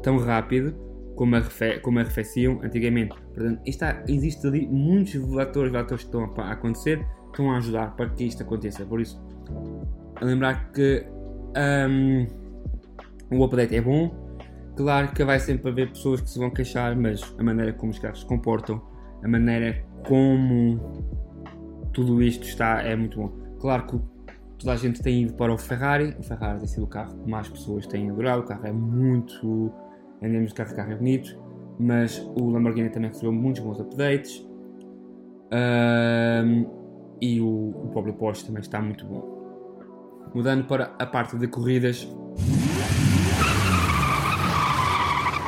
tão 0.00 0.16
rápido 0.18 0.72
como, 1.16 1.36
arrefe 1.36 1.80
como 1.80 1.98
arrefeciam 1.98 2.60
antigamente. 2.62 3.14
Portanto, 3.34 3.60
está, 3.66 4.02
existe 4.08 4.46
ali 4.46 4.66
muitos 4.66 5.14
fatores, 5.34 5.72
fatores 5.72 6.04
que 6.04 6.08
estão 6.08 6.32
a, 6.42 6.52
acontecer 6.52 7.06
estão 7.26 7.50
a 7.50 7.56
ajudar 7.56 7.96
para 7.96 8.10
que 8.10 8.24
isto 8.24 8.42
aconteça. 8.42 8.84
Por 8.84 9.00
isso, 9.00 9.20
a 10.16 10.24
lembrar 10.24 10.72
que 10.72 11.06
um, 11.90 12.26
o 13.36 13.44
update 13.44 13.74
é 13.74 13.80
bom. 13.80 14.14
Claro 14.76 15.12
que 15.12 15.22
vai 15.24 15.38
sempre 15.38 15.70
haver 15.70 15.90
pessoas 15.90 16.20
que 16.20 16.30
se 16.30 16.38
vão 16.38 16.50
queixar, 16.50 16.96
mas 16.96 17.34
a 17.38 17.42
maneira 17.42 17.72
como 17.72 17.92
os 17.92 17.98
carros 17.98 18.20
se 18.20 18.26
comportam, 18.26 18.80
a 19.22 19.28
maneira 19.28 19.84
como 20.06 20.80
tudo 21.92 22.22
isto 22.22 22.44
está 22.46 22.82
é 22.82 22.96
muito 22.96 23.18
bom. 23.18 23.32
Claro 23.60 23.86
que 23.86 24.00
toda 24.58 24.72
a 24.72 24.76
gente 24.76 25.02
tem 25.02 25.22
ido 25.22 25.34
para 25.34 25.52
o 25.52 25.58
Ferrari, 25.58 26.16
o 26.18 26.22
Ferrari 26.22 26.58
tem 26.60 26.68
sido 26.68 26.84
o 26.84 26.86
carro 26.86 27.14
que 27.18 27.30
mais 27.30 27.48
pessoas 27.48 27.86
têm 27.86 28.10
adorado, 28.10 28.42
o 28.42 28.46
carro 28.46 28.66
é 28.66 28.72
muito. 28.72 29.72
Andamos 30.22 30.48
de 30.48 30.54
carro, 30.54 30.74
carro 30.74 30.92
é 30.92 30.96
bonito, 30.96 31.38
mas 31.78 32.18
o 32.36 32.50
Lamborghini 32.50 32.90
também 32.90 33.08
recebeu 33.10 33.32
muitos 33.32 33.62
bons 33.62 33.80
updates. 33.80 34.46
Um, 35.52 36.66
e 37.20 37.40
o, 37.40 37.46
o 37.46 37.88
próprio 37.92 38.14
Porsche 38.14 38.46
também 38.46 38.60
está 38.60 38.80
muito 38.80 39.04
bom. 39.06 39.42
Mudando 40.34 40.64
para 40.64 40.94
a 40.98 41.06
parte 41.06 41.36
de 41.36 41.46
corridas, 41.46 42.08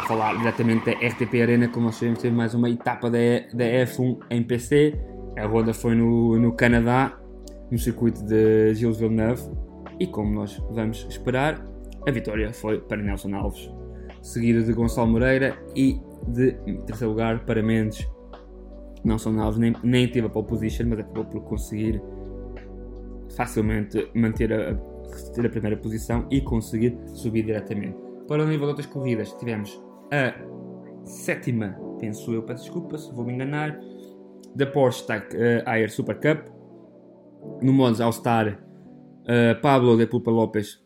falar 0.07 0.37
diretamente 0.37 0.85
da 0.85 0.93
RTP 0.93 1.43
Arena, 1.43 1.69
como 1.69 1.87
nós 1.87 1.97
sabemos, 1.97 2.21
teve 2.21 2.37
mais 2.37 2.55
uma 2.55 2.69
etapa 2.69 3.11
da, 3.11 3.19
da 3.53 3.65
F1 3.65 4.19
em 4.31 4.43
PC. 4.43 5.01
A 5.39 5.47
ronda 5.47 5.73
foi 5.73 5.95
no, 5.95 6.39
no 6.39 6.53
Canadá, 6.53 7.19
no 7.71 7.79
circuito 7.79 8.23
de 8.25 8.75
Gilles 8.75 8.99
Villeneuve, 8.99 9.43
e 9.99 10.07
como 10.07 10.33
nós 10.33 10.63
vamos 10.71 11.07
esperar, 11.09 11.65
a 12.07 12.11
vitória 12.11 12.53
foi 12.53 12.81
para 12.81 13.03
Nelson 13.03 13.35
Alves, 13.35 13.71
seguido 14.25 14.65
de 14.65 14.73
Gonçalo 14.73 15.07
Moreira 15.07 15.57
e 15.77 16.01
de 16.29 16.53
terceiro 16.87 17.13
lugar 17.13 17.45
para 17.45 17.63
Mendes. 17.63 18.09
Nelson 19.05 19.39
Alves 19.39 19.59
nem, 19.59 19.75
nem 19.85 20.11
teve 20.11 20.27
a 20.27 20.31
pole 20.31 20.47
position, 20.47 20.87
mas 20.89 21.01
acabou 21.01 21.27
por 21.27 21.43
conseguir 21.43 22.03
facilmente 23.37 24.09
manter 24.15 24.51
a, 24.53 24.71
a 24.71 25.49
primeira 25.51 25.77
posição 25.77 26.27
e 26.31 26.41
conseguir 26.41 26.97
subir 27.13 27.45
diretamente. 27.45 27.97
Para 28.27 28.43
o 28.43 28.47
nível 28.47 28.67
de 28.67 28.71
outras 28.71 28.87
corridas, 28.87 29.33
tivemos 29.35 29.79
a 30.11 30.35
sétima, 31.05 31.79
penso 32.01 32.33
eu, 32.33 32.43
peço 32.43 32.65
desculpa 32.65 32.97
se 32.97 33.13
vou 33.13 33.27
me 33.27 33.35
enganar, 33.35 33.79
da 34.55 34.67
Porsche 34.67 35.07
Tech 35.07 35.27
uh, 35.37 35.69
Air 35.69 35.91
Super 35.91 36.17
Cup. 36.17 36.49
No 37.61 37.75
modo 37.75 38.03
All-Star, 38.03 38.59
uh, 38.59 39.61
Pablo 39.61 39.99
de 39.99 40.07
Pulpa 40.07 40.31
Lopes 40.31 40.83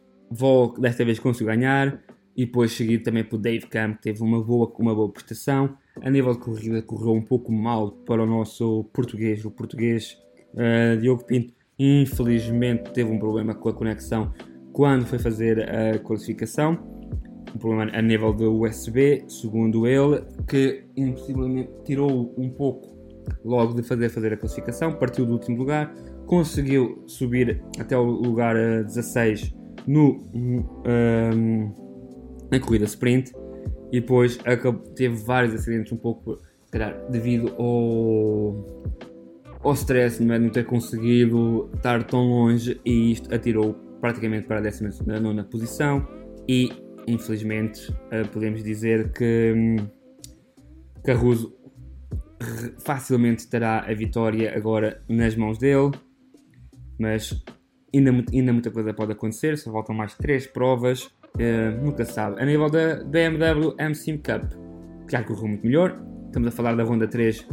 desta 0.81 1.05
vez 1.05 1.21
conseguiu 1.21 1.55
ganhar 1.55 2.03
e 2.39 2.47
depois 2.47 2.71
seguido 2.71 3.03
também 3.03 3.25
por 3.25 3.37
Dave 3.37 3.67
Camp, 3.67 3.97
que 3.97 4.03
teve 4.05 4.23
uma 4.23 4.41
boa, 4.41 4.73
uma 4.79 4.95
boa 4.95 5.11
prestação. 5.11 5.77
A 6.01 6.09
nível 6.09 6.33
de 6.35 6.39
corrida, 6.39 6.81
correu 6.81 7.13
um 7.13 7.21
pouco 7.21 7.51
mal 7.51 7.91
para 7.91 8.23
o 8.23 8.27
nosso 8.27 8.85
português, 8.93 9.45
o 9.45 9.51
português 9.51 10.17
uh, 10.55 10.97
Diogo 11.01 11.25
Pinto, 11.25 11.53
Infelizmente 11.77 12.93
teve 12.93 13.11
um 13.11 13.19
problema 13.19 13.55
com 13.55 13.69
a 13.69 13.73
conexão 13.73 14.33
quando 14.73 15.05
foi 15.07 15.19
fazer 15.19 15.69
a 15.69 15.99
qualificação. 15.99 16.79
Um 17.53 17.59
problema 17.59 17.91
a 17.93 18.03
nível 18.03 18.33
do 18.33 18.63
USB, 18.63 19.25
segundo 19.29 19.85
ele, 19.85 20.23
que 20.47 20.85
impossivelmente 20.97 21.71
tirou 21.85 22.33
um 22.39 22.51
pouco 22.51 22.97
logo 23.45 23.75
de 23.75 23.83
fazer, 23.83 24.11
fazer 24.11 24.33
a 24.33 24.37
classificação, 24.37 24.93
partiu 24.93 25.27
do 25.27 25.33
último 25.33 25.57
lugar, 25.57 25.93
conseguiu 26.27 27.03
subir 27.07 27.63
até 27.81 27.97
o 27.97 28.05
lugar 28.05 28.55
16 28.85 29.55
no, 29.87 30.21
um, 30.35 31.88
na 32.51 32.61
corrida 32.61 32.85
sprint 32.85 33.33
e 33.93 34.01
depois 34.01 34.39
teve 34.95 35.17
vários 35.17 35.55
acidentes 35.55 35.93
um 35.93 35.97
pouco 35.97 36.39
calhar, 36.71 36.95
devido 37.11 37.55
ao 37.59 38.89
ao 39.61 39.73
stress 39.73 40.23
não, 40.23 40.35
é, 40.35 40.39
não 40.39 40.51
ter 40.51 40.65
conseguido 40.65 41.69
estar 41.75 42.05
tão 42.05 42.21
longe 42.21 42.81
e 42.85 43.13
isto 43.13 43.35
atirou 43.35 43.75
praticamente 44.01 44.47
para 44.47 44.59
a 44.59 44.61
19 44.61 45.45
posição 45.51 46.07
e 46.49 46.71
infelizmente 47.07 47.93
eh, 48.11 48.23
podemos 48.25 48.63
dizer 48.63 49.13
que 49.13 49.53
hum, 49.57 49.77
Carruso 51.05 51.57
facilmente 52.79 53.49
terá 53.49 53.81
a 53.81 53.93
vitória 53.95 54.57
agora 54.57 55.03
nas 55.09 55.35
mãos 55.35 55.59
dele 55.59 55.91
mas 56.99 57.43
ainda, 57.95 58.11
ainda 58.33 58.53
muita 58.53 58.71
coisa 58.71 58.93
pode 58.93 59.13
acontecer, 59.13 59.57
só 59.57 59.73
faltam 59.73 59.95
mais 59.95 60.15
3 60.15 60.47
provas, 60.49 61.11
uh, 61.37 61.85
nunca 61.85 62.05
sabe. 62.05 62.41
A 62.41 62.45
nível 62.45 62.71
da 62.71 63.05
BMW 63.05 63.75
M-Sim 63.79 64.19
Cup, 64.19 64.53
já 65.11 65.23
correu 65.23 65.49
muito 65.49 65.67
melhor, 65.67 66.01
estamos 66.27 66.49
a 66.49 66.51
falar 66.51 66.75
da 66.75 66.85
ronda 66.85 67.07
3 67.07 67.41
uh, 67.41 67.47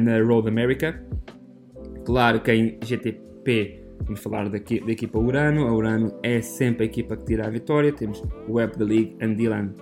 na 0.00 0.20
Road 0.20 0.48
America. 0.48 1.02
Claro 2.04 2.40
que 2.40 2.52
em 2.52 2.78
GTP 2.82 3.84
vamos 4.04 4.20
falar 4.20 4.48
da, 4.48 4.58
da, 4.58 4.92
equipa 4.92 5.18
Urano. 5.18 5.66
A 5.66 5.72
Urano 5.72 6.18
é 6.22 6.40
sempre 6.40 6.84
a 6.84 6.86
equipa 6.86 7.16
que 7.16 7.24
tira 7.24 7.46
a 7.46 7.50
vitória. 7.50 7.92
Temos 7.92 8.22
o 8.48 8.54
Web 8.54 8.78
da 8.78 8.84
League 8.84 9.16
and 9.20 9.34
Dylan 9.34 9.74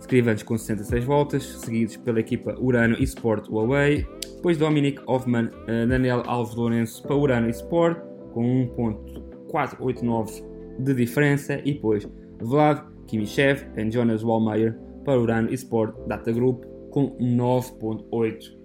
Scrivens 0.00 0.42
com 0.42 0.56
66 0.56 1.04
voltas, 1.04 1.44
seguidos 1.44 1.96
pela 1.96 2.20
equipa 2.20 2.54
Urano 2.60 2.96
Esport 3.02 3.48
Huawei. 3.48 4.06
Depois 4.36 4.58
Dominic 4.58 5.00
Hoffman, 5.06 5.46
uh, 5.46 5.86
Daniel 5.88 6.22
Alves 6.26 6.54
Lourenço 6.54 7.02
para 7.02 7.16
Urano 7.16 7.48
Esport 7.48 8.00
com 8.32 8.68
1.489 9.48 10.44
de 10.78 10.94
diferença. 10.94 11.60
E 11.64 11.72
depois 11.72 12.08
Vlad 12.40 12.82
Kimichev 13.06 13.66
e 13.76 13.90
Jonas 13.90 14.22
Wallmeyer 14.22 14.76
para 15.04 15.20
Urano 15.20 15.52
Esport 15.52 15.94
Data 16.06 16.32
Group 16.32 16.64
com 16.90 17.16
9.8 17.18 18.56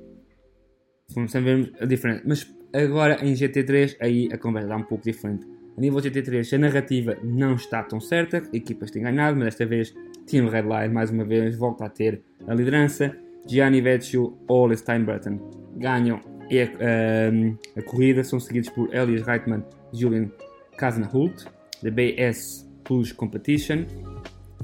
Começamos 1.13 1.35
a 1.35 1.39
ver 1.53 1.73
a 1.81 1.85
diferença. 1.85 2.23
Mas 2.25 2.47
agora 2.73 3.23
em 3.23 3.33
GT3 3.33 3.97
aí 3.99 4.29
a 4.31 4.37
conversa 4.37 4.67
está 4.67 4.77
um 4.77 4.83
pouco 4.83 5.03
diferente. 5.03 5.45
A 5.77 5.81
nível 5.81 5.99
GT3 5.99 6.53
a 6.53 6.57
narrativa 6.57 7.17
não 7.23 7.55
está 7.55 7.83
tão 7.83 7.99
certa, 7.99 8.43
equipas 8.53 8.91
têm 8.91 9.03
ganhado, 9.03 9.35
mas 9.35 9.45
desta 9.45 9.65
vez 9.65 9.93
Team 10.25 10.47
Redline 10.47 10.93
mais 10.93 11.09
uma 11.09 11.25
vez 11.25 11.55
volta 11.57 11.85
a 11.85 11.89
ter 11.89 12.21
a 12.47 12.53
liderança. 12.53 13.15
Gianni 13.45 13.81
Vecchio 13.81 14.37
ou 14.47 14.75
Steinbretten 14.75 15.39
ganham 15.77 16.17
a, 16.17 17.79
a, 17.79 17.79
a, 17.79 17.83
corrida, 17.83 18.23
são 18.23 18.39
seguidos 18.39 18.69
por 18.69 18.93
Elias 18.93 19.23
Reitman 19.23 19.63
e 19.91 19.97
Julian 19.97 20.29
Kazenhult, 20.77 21.45
da 21.81 21.89
BS 21.89 22.70
Plus 22.83 23.11
Competition, 23.11 23.85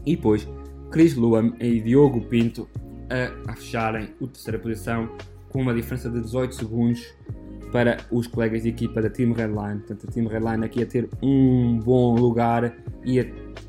e 0.05 0.15
depois 0.15 0.47
Chris 0.91 1.15
Luam 1.15 1.53
e 1.59 1.81
Diogo 1.81 2.21
Pinto 2.21 2.67
a, 3.09 3.51
a 3.51 3.55
fecharem 3.55 4.09
a 4.21 4.27
terceira 4.27 4.59
posição 4.59 5.09
com 5.49 5.61
uma 5.61 5.73
diferença 5.73 6.09
de 6.09 6.21
18 6.21 6.55
segundos 6.55 7.05
para 7.71 7.97
os 8.11 8.27
colegas 8.27 8.63
de 8.63 8.69
equipa 8.69 9.01
da 9.01 9.09
Team 9.09 9.33
Redline. 9.33 9.79
Portanto, 9.79 10.07
a 10.07 10.11
Team 10.11 10.27
Redline 10.27 10.65
aqui 10.65 10.81
a 10.81 10.85
ter 10.85 11.09
um 11.21 11.79
bom 11.79 12.15
lugar 12.15 12.73
e 13.03 13.19
a 13.19 13.25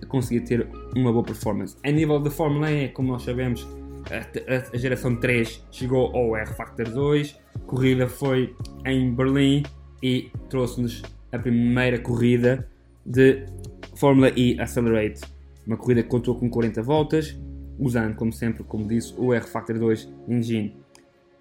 conseguir 0.06 0.40
ter 0.40 0.68
uma 0.94 1.12
boa 1.12 1.24
performance. 1.24 1.76
A 1.84 1.90
nível 1.90 2.20
de 2.20 2.30
Fórmula 2.30 2.70
E, 2.70 2.88
como 2.88 3.12
nós 3.12 3.22
sabemos, 3.22 3.66
a, 4.10 4.74
a, 4.74 4.78
geração 4.78 5.16
3 5.16 5.64
chegou 5.70 6.14
ao 6.16 6.36
R 6.36 6.54
Factor 6.54 6.88
2, 6.88 7.38
a 7.54 7.58
corrida 7.60 8.08
foi 8.08 8.54
em 8.84 9.12
Berlim 9.12 9.64
e 10.02 10.30
trouxe-nos 10.48 11.02
a 11.32 11.38
primeira 11.38 11.98
corrida 11.98 12.68
de 13.04 13.44
Fórmula 13.98 14.30
E 14.36 14.58
Accelerate. 14.60 15.20
Uma 15.66 15.76
corrida 15.76 16.02
que 16.02 16.08
contou 16.08 16.34
com 16.36 16.48
40 16.48 16.82
voltas, 16.82 17.36
usando, 17.78 18.14
como 18.14 18.32
sempre, 18.32 18.62
como 18.64 18.86
disse, 18.86 19.12
o 19.18 19.34
R 19.34 19.44
Factor 19.44 19.78
2 19.78 20.08
Engine. 20.28 20.76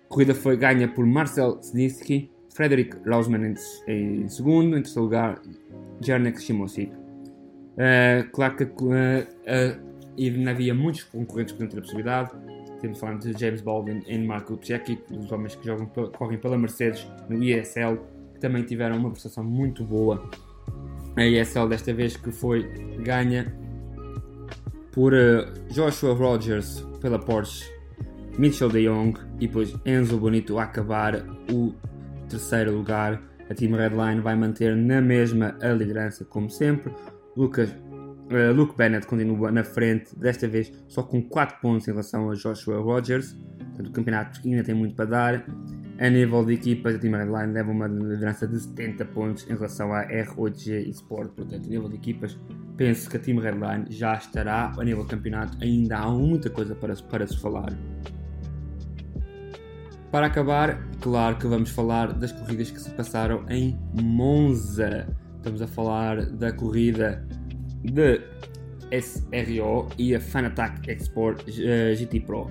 A 0.06 0.08
corrida 0.10 0.34
foi 0.34 0.58
ganha 0.58 0.88
por 0.88 1.06
Marcel 1.06 1.60
Snitsky, 1.62 2.32
Frederick 2.54 2.98
Rausman 3.06 3.54
em, 3.88 4.24
em 4.24 4.28
segundo, 4.28 4.76
em 4.76 4.82
terceiro 4.82 5.04
lugar, 5.04 5.40
Jarnek 6.02 6.42
Shimosik. 6.42 6.92
Uh, 6.92 8.28
claro 8.32 8.56
que 8.56 8.64
uh, 8.64 10.50
havia 10.50 10.74
muitos 10.74 11.04
concorrentes 11.04 11.54
que 11.54 11.62
não 11.62 11.70
tinham 11.70 11.84
possibilidade. 11.84 12.32
Temos 12.82 13.00
falando 13.00 13.22
de 13.22 13.40
James 13.40 13.62
Baldwin 13.62 14.02
e 14.08 14.18
Marco 14.18 14.58
Piecki, 14.58 15.00
os 15.12 15.32
homens 15.32 15.54
que 15.56 15.64
jogam, 15.66 15.86
correm 15.86 16.40
pela 16.40 16.58
Mercedes 16.58 17.08
no 17.30 17.44
ESL, 17.44 17.98
que 18.34 18.40
também 18.40 18.64
tiveram 18.64 18.98
uma 18.98 19.12
prestação 19.12 19.44
muito 19.44 19.84
boa. 19.84 20.28
A 21.18 21.26
ESL 21.26 21.68
desta 21.68 21.92
vez 21.92 22.16
que 22.16 22.32
foi 22.32 22.62
ganha 23.04 23.52
por 24.92 25.14
uh, 25.14 25.52
Joshua 25.74 26.14
Rogers 26.14 26.86
pela 27.02 27.18
Porsche, 27.18 27.66
Mitchell 28.38 28.70
de 28.70 28.88
Jong 28.88 29.20
e 29.40 29.48
depois 29.48 29.76
Enzo 29.84 30.20
Bonito 30.20 30.60
a 30.60 30.64
acabar 30.64 31.26
o 31.52 31.74
terceiro 32.30 32.72
lugar. 32.72 33.20
A 33.50 33.54
Team 33.56 33.76
Redline 33.76 34.22
vai 34.22 34.36
manter 34.36 34.76
na 34.76 35.02
mesma 35.02 35.58
a 35.60 35.70
liderança 35.70 36.24
como 36.24 36.52
sempre. 36.52 36.94
Lucas, 37.36 37.72
uh, 37.72 38.54
Luke 38.54 38.78
Bennett 38.78 39.08
continua 39.08 39.52
na 39.52 39.64
frente, 39.64 40.16
desta 40.20 40.48
vez 40.48 40.72
só 40.88 41.02
com 41.02 41.20
4 41.22 41.60
pontos 41.60 41.88
em 41.88 41.92
relação 41.92 42.30
a 42.30 42.36
Joshua 42.36 42.80
Rogers. 42.80 43.34
Portanto, 43.58 43.88
o 43.88 43.92
campeonato 43.92 44.40
ainda 44.46 44.64
tem 44.64 44.76
muito 44.76 44.94
para 44.94 45.06
dar. 45.06 45.46
A 46.00 46.10
nível 46.12 46.46
de 46.46 46.54
equipas, 46.54 46.94
a 46.94 47.00
Team 47.00 47.14
Redline 47.14 47.54
leva 47.54 47.72
uma 47.72 47.88
liderança 47.88 48.48
de 48.48 48.60
70 48.60 49.04
pontos 49.06 49.50
em 49.50 49.54
relação 49.54 49.92
à 49.92 50.08
R8G 50.08 50.88
Sport. 50.90 51.32
Portanto, 51.32 51.66
a 51.66 51.70
nível 51.70 51.90
de 51.90 51.96
equipas, 51.96 52.38
penso 52.76 53.10
que 53.10 53.18
a 53.18 53.20
Team 53.20 53.40
Redline 53.40 53.86
já 53.90 54.14
estará 54.14 54.72
a 54.78 54.84
nível 54.84 55.04
de 55.04 55.10
campeonato. 55.10 55.58
Ainda 55.60 55.98
há 55.98 56.12
muita 56.12 56.52
coisa 56.52 56.76
para, 56.76 56.96
para 56.96 57.26
se 57.26 57.40
falar. 57.40 57.74
Para 60.12 60.28
acabar, 60.28 60.88
claro 61.02 61.36
que 61.38 61.48
vamos 61.48 61.72
falar 61.72 62.14
das 62.14 62.32
corridas 62.32 62.70
que 62.70 62.80
se 62.80 62.92
passaram 62.92 63.44
em 63.50 63.78
Monza. 64.00 65.08
Estamos 65.38 65.64
a 65.64 65.68
falar 65.68 66.28
da 66.28 66.52
corrida 66.52 67.28
de 67.84 68.22
SRO 68.92 69.90
e 69.98 70.16
a 70.16 70.20
Fanatec 70.20 70.90
Export 70.92 71.42
uh, 71.42 71.96
GT 71.96 72.22
Pro. 72.22 72.48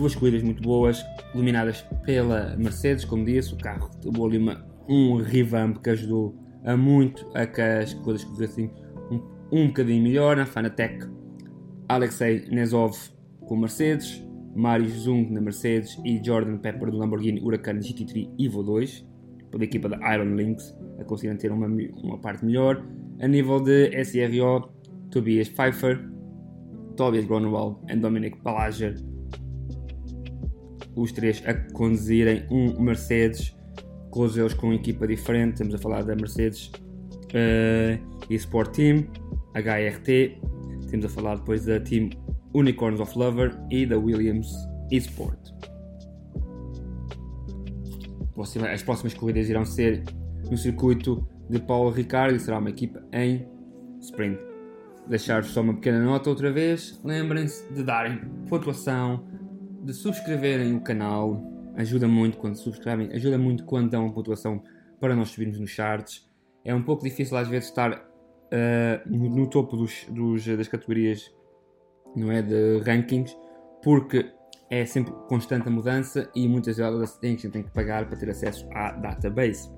Duas 0.00 0.14
corridas 0.14 0.42
muito 0.42 0.62
boas, 0.62 1.04
iluminadas 1.34 1.82
pela 2.06 2.56
Mercedes, 2.56 3.04
como 3.04 3.22
disse, 3.22 3.52
o 3.52 3.58
carro 3.58 3.90
teve 4.00 4.24
ali 4.24 4.38
uma, 4.38 4.64
um 4.88 5.16
revamp 5.16 5.76
que 5.76 5.90
ajudou 5.90 6.34
a 6.64 6.74
muito 6.74 7.30
a 7.34 7.44
que 7.44 7.60
as 7.60 7.92
coisas 7.92 8.24
corressem 8.24 8.72
um, 9.10 9.20
um 9.52 9.66
bocadinho 9.66 10.02
melhor. 10.02 10.38
Na 10.38 10.46
Fanatec, 10.46 11.06
Alexei 11.86 12.46
Nezov 12.48 12.96
com 13.40 13.58
Mercedes, 13.58 14.26
Marius 14.56 14.92
Zung 15.02 15.30
na 15.30 15.40
Mercedes 15.42 16.00
e 16.02 16.18
Jordan 16.24 16.56
Pepper 16.56 16.90
do 16.90 16.96
Lamborghini 16.96 17.38
Huracan 17.38 17.74
GT3 17.74 18.30
Evo 18.38 18.62
2, 18.62 19.06
pela 19.50 19.64
equipa 19.64 19.86
da 19.86 20.14
Iron 20.14 20.34
Lynx, 20.34 20.74
a 20.98 21.04
conseguirem 21.04 21.36
ter 21.36 21.52
uma, 21.52 21.66
uma 21.66 22.16
parte 22.16 22.42
melhor. 22.42 22.82
A 23.20 23.28
nível 23.28 23.60
de 23.60 23.90
SRO, 24.02 24.66
Tobias 25.10 25.50
Pfeiffer, 25.50 26.00
Tobias 26.96 27.26
Gronewald 27.26 27.76
e 27.86 27.96
Dominic 27.96 28.38
Palager, 28.38 29.09
os 30.94 31.12
três 31.12 31.42
a 31.46 31.54
conduzirem 31.72 32.44
um 32.50 32.80
Mercedes, 32.80 33.56
todos 34.12 34.36
eles 34.36 34.54
com 34.54 34.72
equipa 34.72 35.06
diferente. 35.06 35.54
Estamos 35.54 35.74
a 35.74 35.78
falar 35.78 36.02
da 36.02 36.14
Mercedes 36.14 36.70
uh, 37.26 38.32
Sport 38.32 38.74
Team, 38.74 39.06
HRT, 39.54 40.40
temos 40.90 41.06
a 41.06 41.08
falar 41.08 41.36
depois 41.36 41.64
da 41.64 41.78
Team 41.78 42.10
Unicorns 42.52 43.00
of 43.00 43.16
Lover 43.16 43.56
e 43.70 43.86
da 43.86 43.96
Williams 43.96 44.48
Esport. 44.90 45.38
As 48.72 48.82
próximas 48.82 49.14
corridas 49.14 49.48
irão 49.48 49.64
ser 49.64 50.02
no 50.50 50.56
circuito 50.56 51.26
de 51.48 51.60
Paulo 51.60 51.90
Ricardo 51.90 52.36
e 52.36 52.40
será 52.40 52.58
uma 52.58 52.70
equipa 52.70 53.02
em 53.12 53.46
sprint. 54.00 54.40
Deixar-vos 55.06 55.50
só 55.50 55.60
uma 55.60 55.74
pequena 55.74 56.02
nota 56.02 56.30
outra 56.30 56.50
vez. 56.50 57.00
Lembrem-se 57.04 57.70
de 57.72 57.82
darem 57.82 58.18
pontuação, 58.48 59.24
de 59.80 59.92
subscreverem 59.94 60.74
o 60.74 60.80
canal. 60.80 61.42
Ajuda 61.76 62.06
muito 62.06 62.36
quando 62.38 62.56
subscrevem, 62.56 63.12
ajuda 63.12 63.38
muito 63.38 63.64
quando 63.64 63.90
dão 63.90 64.10
pontuação 64.10 64.62
para 64.98 65.14
nós 65.14 65.30
subirmos 65.30 65.58
nos 65.58 65.70
charts. 65.70 66.28
É 66.64 66.74
um 66.74 66.82
pouco 66.82 67.04
difícil 67.04 67.36
às 67.36 67.48
vezes 67.48 67.68
estar 67.68 67.92
uh, 67.92 69.08
no, 69.08 69.48
topo 69.48 69.76
dos, 69.76 70.04
dos, 70.10 70.46
das 70.46 70.68
categorias 70.68 71.32
não 72.14 72.30
é, 72.30 72.42
de 72.42 72.80
rankings, 72.80 73.34
porque 73.82 74.30
é 74.68 74.84
sempre 74.84 75.12
constante 75.28 75.68
a 75.68 75.70
mudança 75.70 76.30
e 76.34 76.46
muitas 76.46 76.76
vezes 76.76 77.18
a 77.22 77.26
gente 77.26 77.48
tem 77.48 77.62
que 77.62 77.70
pagar 77.70 78.06
para 78.06 78.18
ter 78.18 78.28
acesso 78.30 78.68
à 78.72 78.92
database. 78.92 79.70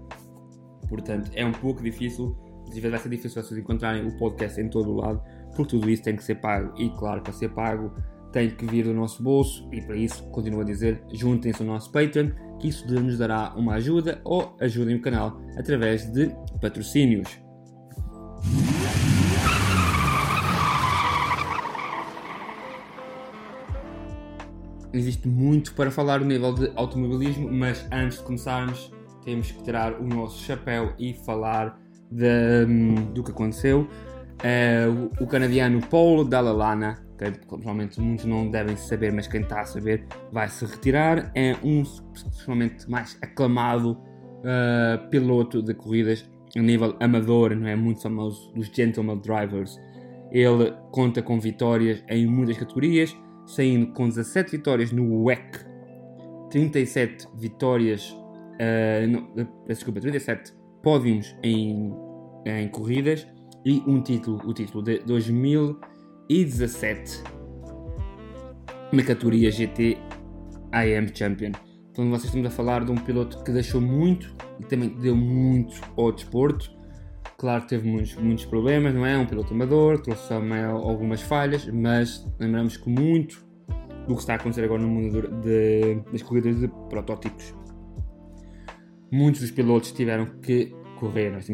Portanto, 0.88 1.30
é 1.34 1.44
um 1.44 1.52
pouco 1.52 1.82
difícil, 1.82 2.36
às 2.66 2.74
vezes 2.74 2.90
vai 2.90 2.98
ser 2.98 3.08
difícil 3.08 3.42
vocês 3.42 3.58
encontrarem 3.58 4.06
o 4.06 4.16
podcast 4.18 4.60
em 4.60 4.68
todo 4.68 4.90
o 4.90 4.96
lado, 4.96 5.22
porque 5.54 5.70
tudo 5.70 5.88
isso 5.88 6.02
tem 6.02 6.16
que 6.16 6.24
ser 6.24 6.36
pago. 6.36 6.74
E 6.76 6.90
claro, 6.90 7.22
para 7.22 7.32
ser 7.32 7.50
pago 7.50 7.94
tem 8.32 8.50
que 8.50 8.64
vir 8.64 8.84
do 8.84 8.94
nosso 8.94 9.22
bolso 9.22 9.68
e 9.70 9.80
para 9.80 9.96
isso, 9.96 10.22
continuo 10.30 10.62
a 10.62 10.64
dizer, 10.64 11.02
juntem-se 11.12 11.62
ao 11.62 11.68
nosso 11.68 11.92
Patreon, 11.92 12.30
que 12.58 12.68
isso 12.68 12.86
nos 12.92 13.18
dará 13.18 13.52
uma 13.54 13.74
ajuda 13.74 14.20
ou 14.24 14.56
ajudem 14.60 14.96
o 14.96 15.02
canal 15.02 15.40
através 15.56 16.10
de 16.10 16.34
patrocínios. 16.60 17.42
existe 24.92 25.26
muito 25.26 25.74
para 25.74 25.90
falar 25.90 26.20
no 26.20 26.26
nível 26.26 26.52
de 26.54 26.70
automobilismo, 26.76 27.50
mas 27.50 27.86
antes 27.90 28.18
de 28.18 28.24
começarmos, 28.24 28.92
temos 29.24 29.50
que 29.50 29.62
tirar 29.62 30.00
o 30.00 30.06
nosso 30.06 30.42
chapéu 30.44 30.92
e 30.98 31.14
falar 31.14 31.80
de, 32.10 32.66
hum, 32.68 32.94
do 33.12 33.22
que 33.22 33.30
aconteceu. 33.30 33.88
Uh, 34.42 35.10
o, 35.20 35.26
canadiano 35.26 35.80
Paul 35.86 36.24
Dallalana, 36.24 36.98
que 37.16 37.46
provavelmente 37.46 38.00
muitos 38.00 38.24
não 38.24 38.50
devem 38.50 38.76
saber, 38.76 39.12
mas 39.12 39.26
quem 39.26 39.42
está 39.42 39.60
a 39.60 39.64
saber 39.64 40.04
vai 40.32 40.48
se 40.48 40.64
retirar. 40.64 41.30
É 41.34 41.56
um 41.62 41.82
pessoalmente 41.82 42.90
mais 42.90 43.16
aclamado 43.22 43.92
uh, 43.92 45.08
piloto 45.10 45.62
de 45.62 45.74
corridas 45.74 46.28
a 46.56 46.60
nível 46.60 46.96
amador, 47.00 47.54
não 47.54 47.66
é 47.66 47.76
muito 47.76 48.02
famoso 48.02 48.52
dos 48.52 48.68
Gentleman 48.68 49.18
Drivers. 49.18 49.80
Ele 50.30 50.72
conta 50.90 51.22
com 51.22 51.38
vitórias 51.38 52.02
em 52.08 52.26
muitas 52.26 52.56
categorias 52.56 53.14
saindo 53.46 53.88
com 53.88 54.08
17 54.08 54.50
vitórias 54.52 54.92
no 54.92 55.24
WEC, 55.24 55.58
37 56.50 57.28
vitórias, 57.34 58.10
uh, 58.10 59.06
não, 59.08 59.20
uh, 59.42 59.48
desculpa, 59.66 60.00
37 60.00 60.54
pódios 60.82 61.36
em, 61.42 61.92
em 62.44 62.68
corridas 62.68 63.26
e 63.64 63.82
um 63.86 64.00
título, 64.00 64.40
o 64.44 64.52
título 64.52 64.82
de 64.82 64.98
2017 66.28 67.22
na 68.92 69.02
categoria 69.02 69.50
GT 69.50 69.98
AM 70.70 71.10
Champion. 71.14 71.52
Então 71.90 72.08
vocês 72.10 72.24
estamos 72.24 72.46
a 72.46 72.50
falar 72.50 72.84
de 72.84 72.90
um 72.90 72.96
piloto 72.96 73.42
que 73.44 73.52
deixou 73.52 73.80
muito 73.80 74.34
e 74.60 74.64
também 74.64 74.88
deu 74.88 75.16
muito 75.16 75.80
ao 75.96 76.12
desporto. 76.12 76.70
Claro 77.36 77.62
que 77.62 77.68
teve 77.70 77.88
muitos, 77.88 78.14
muitos 78.16 78.44
problemas, 78.44 78.94
não 78.94 79.04
é? 79.04 79.18
Um 79.18 79.26
piloto 79.26 79.52
amador, 79.52 80.00
trouxe 80.00 80.28
também 80.28 80.62
algumas 80.62 81.20
falhas, 81.20 81.66
mas 81.66 82.26
lembramos 82.38 82.76
que 82.76 82.88
muito 82.88 83.44
do 84.06 84.14
que 84.14 84.20
está 84.20 84.34
a 84.34 84.36
acontecer 84.36 84.64
agora 84.64 84.82
no 84.82 84.88
mundo 84.88 85.28
de, 85.42 85.96
das 86.10 86.22
corridas 86.22 86.60
de 86.60 86.68
protótipos. 86.88 87.54
Muitos 89.10 89.42
dos 89.42 89.50
pilotos 89.50 89.92
tiveram 89.92 90.26
que 90.40 90.72
correr. 90.98 91.30
Nós 91.30 91.46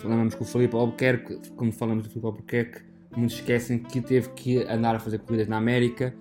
falamos 0.00 0.34
com 0.34 0.44
o 0.44 0.46
Felipe 0.46 0.76
Albuquerque, 0.76 1.50
como 1.56 1.72
falamos 1.72 2.04
do 2.04 2.08
Felipe 2.08 2.26
Albuquerque, 2.26 2.91
muitos 3.16 3.36
esquecem 3.36 3.78
que 3.78 4.00
teve 4.00 4.30
que 4.30 4.58
andar 4.64 4.96
a 4.96 4.98
fazer 4.98 5.18
corridas 5.18 5.48
na 5.48 5.56
América 5.56 6.14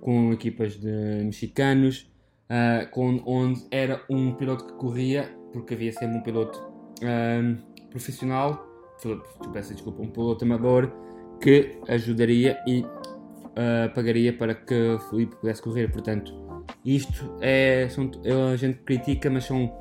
com 0.00 0.32
equipas 0.32 0.78
de 0.78 1.22
mexicanos, 1.24 2.10
uh, 2.50 2.88
com, 2.90 3.22
onde 3.26 3.66
era 3.70 4.02
um 4.08 4.32
piloto 4.32 4.66
que 4.66 4.72
corria, 4.74 5.28
porque 5.52 5.74
havia 5.74 5.92
sempre 5.92 6.18
um 6.18 6.22
piloto 6.22 6.58
uh, 6.58 7.88
profissional 7.90 8.68
peço 9.52 9.72
desculpa, 9.72 10.02
um 10.02 10.10
piloto 10.10 10.44
amador 10.44 10.90
que 11.40 11.78
ajudaria 11.88 12.58
e 12.66 12.80
uh, 12.80 13.94
pagaria 13.94 14.32
para 14.32 14.54
que 14.54 14.98
Felipe 15.08 15.36
pudesse 15.36 15.62
correr. 15.62 15.88
Portanto, 15.88 16.34
isto 16.84 17.36
é. 17.40 17.88
São, 17.88 18.10
a 18.52 18.56
gente 18.56 18.78
critica, 18.80 19.30
mas 19.30 19.44
são 19.44 19.72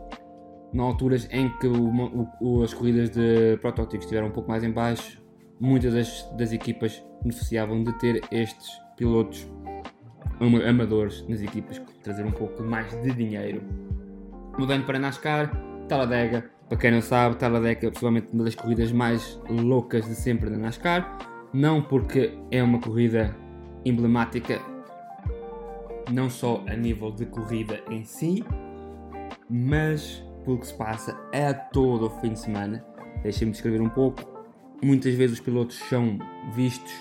na 0.73 0.83
alturas 0.83 1.27
em 1.31 1.49
que 1.57 1.67
o, 1.67 2.27
o, 2.41 2.63
as 2.63 2.73
corridas 2.73 3.09
de 3.09 3.57
protótipos 3.57 4.05
estiveram 4.05 4.27
um 4.27 4.31
pouco 4.31 4.49
mais 4.49 4.63
em 4.63 4.71
baixo, 4.71 5.21
muitas 5.59 5.93
das, 5.93 6.29
das 6.37 6.51
equipas 6.51 7.03
beneficiavam 7.21 7.83
de 7.83 7.93
ter 7.99 8.21
estes 8.31 8.69
pilotos 8.95 9.47
amadores 10.67 11.25
nas 11.27 11.41
equipas, 11.41 11.81
trazer 12.03 12.25
um 12.25 12.31
pouco 12.31 12.63
mais 12.63 12.91
de 13.01 13.11
dinheiro. 13.11 13.61
Mudando 14.57 14.85
para 14.85 14.99
NASCAR, 14.99 15.51
Talladega, 15.87 16.49
para 16.67 16.77
quem 16.77 16.91
não 16.91 17.01
sabe, 17.01 17.37
Talladega 17.37 17.87
é 17.87 17.91
possivelmente 17.91 18.27
uma 18.33 18.43
das 18.43 18.55
corridas 18.55 18.91
mais 18.91 19.39
loucas 19.49 20.05
de 20.05 20.15
sempre 20.15 20.49
da 20.49 20.57
NASCAR, 20.57 21.17
não 21.53 21.81
porque 21.81 22.37
é 22.51 22.61
uma 22.61 22.79
corrida 22.79 23.35
emblemática, 23.85 24.59
não 26.11 26.29
só 26.29 26.63
a 26.67 26.75
nível 26.75 27.11
de 27.11 27.25
corrida 27.25 27.81
em 27.89 28.03
si, 28.03 28.43
mas 29.49 30.23
pelo 30.43 30.59
que 30.59 30.67
se 30.67 30.73
passa 30.73 31.17
a 31.33 31.53
todo 31.53 32.07
o 32.07 32.09
fim 32.21 32.33
de 32.33 32.39
semana. 32.39 32.85
Deixem-me 33.23 33.51
descrever 33.51 33.81
um 33.81 33.89
pouco. 33.89 34.36
Muitas 34.81 35.13
vezes 35.15 35.39
os 35.39 35.43
pilotos 35.43 35.77
são 35.89 36.19
vistos 36.53 36.93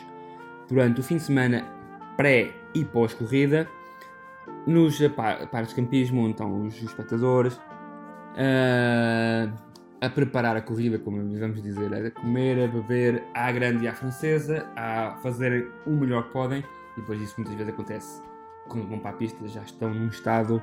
durante 0.68 1.00
o 1.00 1.02
fim 1.02 1.16
de 1.16 1.22
semana 1.22 1.64
pré 2.16 2.50
e 2.74 2.84
pós-corrida. 2.84 3.68
Nos 4.66 4.98
pares 5.50 5.68
de 5.68 5.74
campismo, 5.74 6.28
então 6.28 6.66
os 6.66 6.82
espectadores, 6.82 7.54
uh, 7.54 9.52
a 10.00 10.08
preparar 10.10 10.56
a 10.56 10.60
corrida, 10.60 10.98
como 10.98 11.18
vamos 11.38 11.62
dizer, 11.62 11.92
a 11.94 12.10
comer, 12.10 12.64
a 12.64 12.68
beber 12.68 13.22
à 13.34 13.50
grande 13.52 13.84
e 13.84 13.88
à 13.88 13.94
francesa, 13.94 14.66
a 14.74 15.16
fazer 15.22 15.70
o 15.86 15.90
melhor 15.90 16.24
que 16.24 16.32
podem, 16.32 16.64
e 16.96 17.00
depois 17.00 17.20
isso 17.20 17.34
muitas 17.36 17.54
vezes 17.54 17.72
acontece 17.72 18.22
quando 18.68 18.88
vão 18.88 18.98
para 18.98 19.10
a 19.10 19.14
pista, 19.14 19.46
já 19.48 19.62
estão 19.62 19.92
num 19.94 20.08
estado 20.08 20.60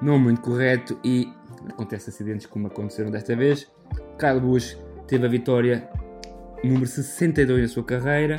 não 0.00 0.18
muito 0.18 0.40
correto 0.40 0.98
e 1.04 1.32
acontecem 1.68 2.12
acidentes 2.12 2.46
como 2.46 2.66
aconteceram 2.66 3.10
desta 3.10 3.36
vez. 3.36 3.70
Kyle 4.18 4.40
Busch 4.40 4.76
teve 5.06 5.26
a 5.26 5.28
vitória 5.28 5.88
número 6.64 6.86
62 6.86 7.62
na 7.62 7.68
sua 7.68 7.84
carreira 7.84 8.38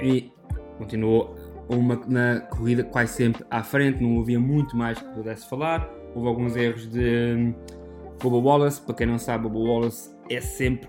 e 0.00 0.32
continuou 0.78 1.34
uma, 1.68 1.96
na 2.06 2.40
corrida 2.40 2.84
quase 2.84 3.14
sempre 3.14 3.44
à 3.50 3.62
frente, 3.62 4.02
não 4.02 4.20
havia 4.20 4.38
muito 4.38 4.76
mais 4.76 4.98
que 4.98 5.08
pudesse 5.14 5.48
falar. 5.48 5.88
Houve 6.14 6.28
alguns 6.28 6.56
erros 6.56 6.88
de 6.88 7.34
hum, 7.34 7.54
Bobo 8.22 8.40
Wallace, 8.40 8.80
para 8.80 8.94
quem 8.94 9.06
não 9.06 9.18
sabe, 9.18 9.44
Bobo 9.44 9.64
Wallace 9.64 10.14
é 10.30 10.40
sempre, 10.40 10.88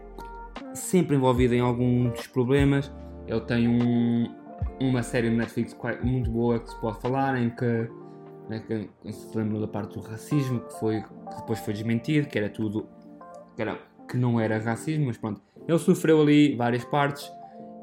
sempre 0.73 1.15
envolvido 1.15 1.53
em 1.53 1.61
alguns 1.61 2.27
problemas. 2.27 2.91
Ele 3.27 3.41
tem 3.41 3.67
um, 3.67 4.33
uma 4.79 5.01
série 5.01 5.29
no 5.29 5.37
Netflix 5.37 5.75
muito 6.03 6.29
boa 6.29 6.59
que 6.59 6.69
se 6.69 6.79
pode 6.79 6.99
falar, 7.01 7.41
em 7.41 7.49
que, 7.49 7.89
né, 8.49 8.61
que 8.67 9.11
se 9.11 9.37
lembra 9.37 9.59
da 9.61 9.67
parte 9.67 9.97
do 9.97 10.05
racismo, 10.05 10.59
que, 10.59 10.79
foi, 10.79 11.01
que 11.01 11.35
depois 11.37 11.59
foi 11.59 11.73
desmentido, 11.73 12.27
que 12.27 12.37
era 12.37 12.49
tudo 12.49 12.87
que, 13.55 13.61
era, 13.61 13.79
que 14.09 14.17
não 14.17 14.39
era 14.39 14.57
racismo, 14.59 15.07
mas 15.07 15.17
pronto. 15.17 15.41
Ele 15.67 15.79
sofreu 15.79 16.21
ali 16.21 16.55
várias 16.55 16.85
partes 16.85 17.29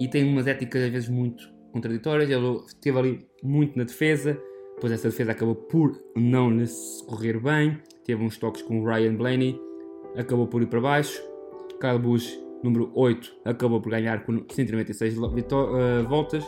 e 0.00 0.08
tem 0.08 0.24
umas 0.24 0.46
éticas 0.46 0.82
às 0.82 0.90
vezes 0.90 1.08
muito 1.08 1.52
contraditórias. 1.72 2.30
Ele 2.30 2.56
esteve 2.66 2.98
ali 2.98 3.28
muito 3.42 3.76
na 3.76 3.85
defesa, 3.85 4.38
depois 4.74 4.92
essa 4.92 5.08
defesa 5.08 5.32
acabou 5.32 5.54
por 5.54 5.98
não 6.16 6.50
lhe 6.50 6.64
correr 7.06 7.38
bem. 7.40 7.78
Teve 8.04 8.22
uns 8.22 8.37
toques 8.37 8.62
com 8.62 8.80
o 8.80 8.85
Ryan 8.85 9.14
Blaney, 9.14 9.61
acabou 10.16 10.46
por 10.46 10.62
ir 10.62 10.66
para 10.66 10.80
baixo. 10.80 11.22
Kyle 11.80 11.98
Busch, 11.98 12.38
número 12.62 12.90
8, 12.94 13.40
acabou 13.44 13.80
por 13.80 13.90
ganhar 13.90 14.24
com 14.24 14.44
196 14.48 15.18
uh, 15.18 15.28
voltas. 16.08 16.44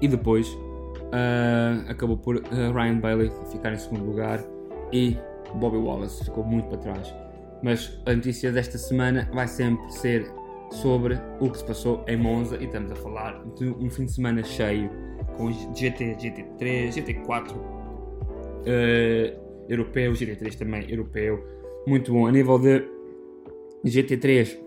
E 0.00 0.08
depois 0.08 0.48
uh, 0.48 1.88
acabou 1.88 2.16
por 2.16 2.36
uh, 2.36 2.40
Ryan 2.74 2.98
Bailey 2.98 3.30
ficar 3.50 3.72
em 3.72 3.76
segundo 3.76 4.04
lugar 4.04 4.44
e 4.92 5.16
Bobby 5.54 5.76
Wallace 5.76 6.24
ficou 6.24 6.44
muito 6.44 6.68
para 6.68 6.78
trás. 6.78 7.27
Mas 7.62 8.00
a 8.06 8.14
notícia 8.14 8.52
desta 8.52 8.78
semana 8.78 9.28
vai 9.32 9.48
sempre 9.48 9.90
ser 9.90 10.30
sobre 10.70 11.18
o 11.40 11.50
que 11.50 11.58
se 11.58 11.64
passou 11.64 12.04
em 12.06 12.16
Monza 12.16 12.56
e 12.60 12.64
estamos 12.64 12.92
a 12.92 12.96
falar 12.96 13.42
de 13.56 13.68
um 13.68 13.90
fim 13.90 14.04
de 14.04 14.12
semana 14.12 14.44
cheio 14.44 14.90
com 15.36 15.50
GT, 15.74 16.16
GT3, 16.16 16.92
GT4 16.92 17.52
uh, 17.52 17.64
europeu, 19.68 20.12
GT3 20.12 20.58
também 20.58 20.90
europeu, 20.90 21.42
muito 21.86 22.12
bom. 22.12 22.26
A 22.26 22.32
nível 22.32 22.58
de 22.58 22.84
GT3 23.84 24.58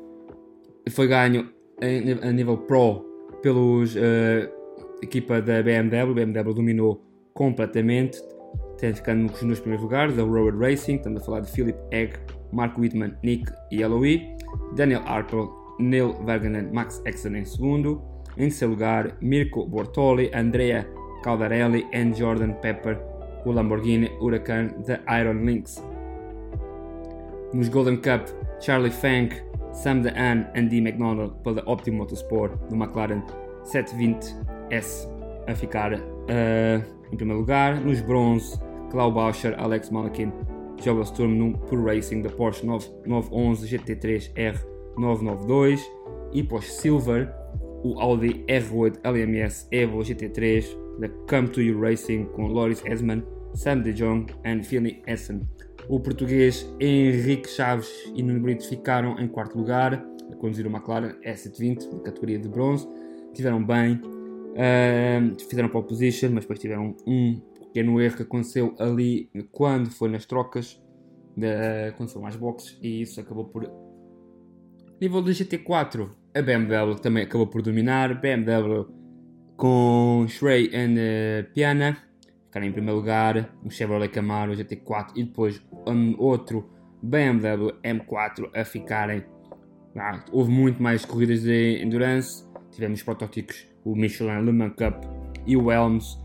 foi 0.90 1.08
ganho 1.08 1.50
a 2.22 2.32
nível 2.32 2.58
Pro 2.58 3.06
pelos 3.42 3.96
uh, 3.96 4.00
equipa 5.02 5.42
da 5.42 5.62
BMW, 5.62 6.14
BMW 6.14 6.54
dominou 6.54 7.04
completamente, 7.34 8.22
ficando 8.96 9.32
nos 9.44 9.60
primeiros 9.60 9.84
lugares, 9.84 10.18
a 10.18 10.24
Road 10.24 10.58
Racing, 10.58 10.96
estamos 10.96 11.22
a 11.22 11.26
falar 11.26 11.40
de 11.42 11.52
Philip 11.52 11.78
Egg, 11.92 12.14
Mark 12.52 12.78
Whitman, 12.78 13.18
Nick 13.24 13.52
Eloy, 13.72 14.22
Daniel 14.76 15.02
Harper, 15.06 15.48
Neil 15.80 16.14
Verganen, 16.26 16.72
Max 16.72 17.02
Exxon 17.06 17.36
em 17.36 17.46
segundo, 17.46 18.02
em 18.38 18.48
terceiro 18.48 18.74
lugar 18.74 19.18
Mirko 19.22 19.66
Bortoli, 19.66 20.32
Andrea 20.34 20.88
Caldarelli 21.24 21.88
e 21.92 22.14
Jordan 22.14 22.54
Pepper, 22.54 23.00
o 23.46 23.52
Lamborghini 23.52 24.10
Huracan 24.20 24.70
da 24.86 25.00
Iron 25.20 25.44
Lynx. 25.44 25.84
Nos 27.54 27.70
Golden 27.70 27.98
Cup, 27.98 28.28
Charlie 28.60 28.92
Fink, 28.92 29.36
Sam 29.74 30.02
Dehan 30.02 30.48
e 30.56 30.62
Dee 30.64 30.80
McDonald 30.80 31.34
pela 31.44 31.64
Optima 31.66 32.00
Motorsport 32.00 32.54
do 32.70 32.76
McLaren 32.76 33.24
720S 33.64 35.10
a 35.48 35.56
ficar 35.56 35.94
uh, 35.94 36.00
em 37.12 37.16
primeiro 37.16 37.40
lugar. 37.40 37.80
Nos 37.82 38.02
bronze, 38.02 38.60
Clau 38.90 39.12
Bauscher, 39.12 39.56
Alex 39.60 39.90
Malakin, 39.90 40.32
Joel 40.84 41.06
Sturm 41.06 41.36
no 41.36 41.58
Pro 41.58 41.86
Racing 41.86 42.22
da 42.22 42.30
Porsche 42.30 42.66
911 42.66 43.68
GT3 43.68 44.34
R992 44.98 45.80
e 46.34 46.44
pós 46.44 46.66
Silver 46.74 47.32
o 47.84 48.00
Audi 48.00 48.44
R8 48.48 49.00
LMS 49.04 49.68
Evo 49.72 50.00
GT3 50.00 50.66
da 51.00 51.10
Come 51.30 51.48
to 51.50 51.62
You 51.62 51.80
Racing 51.80 52.26
com 52.26 52.48
Loris 52.48 52.84
Esman, 52.86 53.24
Sam 53.54 53.82
De 53.82 53.94
Jong 53.94 54.32
e 54.44 54.64
Philly 54.64 55.02
Essen. 55.08 55.42
O 55.90 56.00
português 56.00 56.68
Henrique 56.80 57.50
Chaves 57.50 57.90
e 58.16 58.22
Nuno 58.22 58.40
Brito 58.40 58.68
ficaram 58.68 59.20
em 59.20 59.28
quarto 59.28 59.58
lugar, 59.58 59.94
a 60.32 60.36
conduzir 60.36 60.66
o 60.68 60.70
McLaren 60.70 61.16
S720 61.26 61.92
na 61.92 62.00
categoria 62.00 62.40
de 62.40 62.48
bronze. 62.48 62.88
Tiveram 63.34 63.64
bem, 63.64 63.96
uh, 63.96 65.50
fizeram 65.50 65.70
pole 65.70 65.88
position, 65.88 66.30
mas 66.32 66.44
depois 66.44 66.60
tiveram 66.60 66.96
um 67.08 67.42
pequeno 67.72 68.02
erro 68.02 68.18
que 68.18 68.24
aconteceu 68.24 68.76
ali 68.78 69.30
quando 69.52 69.90
foi 69.90 70.10
nas 70.10 70.26
trocas, 70.26 70.82
de, 71.36 71.92
quando 71.96 72.10
foram 72.10 72.28
às 72.28 72.36
boxes, 72.36 72.78
e 72.82 73.02
isso 73.02 73.20
acabou 73.20 73.46
por. 73.46 73.70
Nível 75.00 75.22
de 75.22 75.32
GT4, 75.32 76.12
a 76.36 76.42
BMW 76.42 76.96
também 77.02 77.24
acabou 77.24 77.48
por 77.48 77.62
dominar. 77.62 78.20
BMW 78.20 78.86
com 79.58 80.26
Shrey 80.28 80.70
e 80.72 80.78
uh, 80.78 81.54
Piana 81.54 81.98
ficaram 82.46 82.68
em 82.68 82.72
primeiro 82.72 82.98
lugar. 82.98 83.56
Um 83.64 83.70
Chevrolet 83.70 84.10
Camaro 84.10 84.52
GT4 84.54 85.14
e 85.16 85.24
depois 85.24 85.62
um 85.88 86.16
outro 86.20 86.70
BMW 87.02 87.72
M4 87.84 88.50
a 88.54 88.66
ficarem. 88.66 89.24
Ah, 89.98 90.24
houve 90.32 90.52
muito 90.52 90.82
mais 90.82 91.06
corridas 91.06 91.42
de 91.42 91.82
endurance. 91.82 92.46
Tivemos 92.72 93.02
protótipos, 93.04 93.68
o 93.84 93.96
Michelin 93.96 94.46
Le 94.46 94.52
Mans 94.52 94.74
Cup 94.76 95.04
e 95.46 95.58
o 95.58 95.72
Elms. 95.72 96.18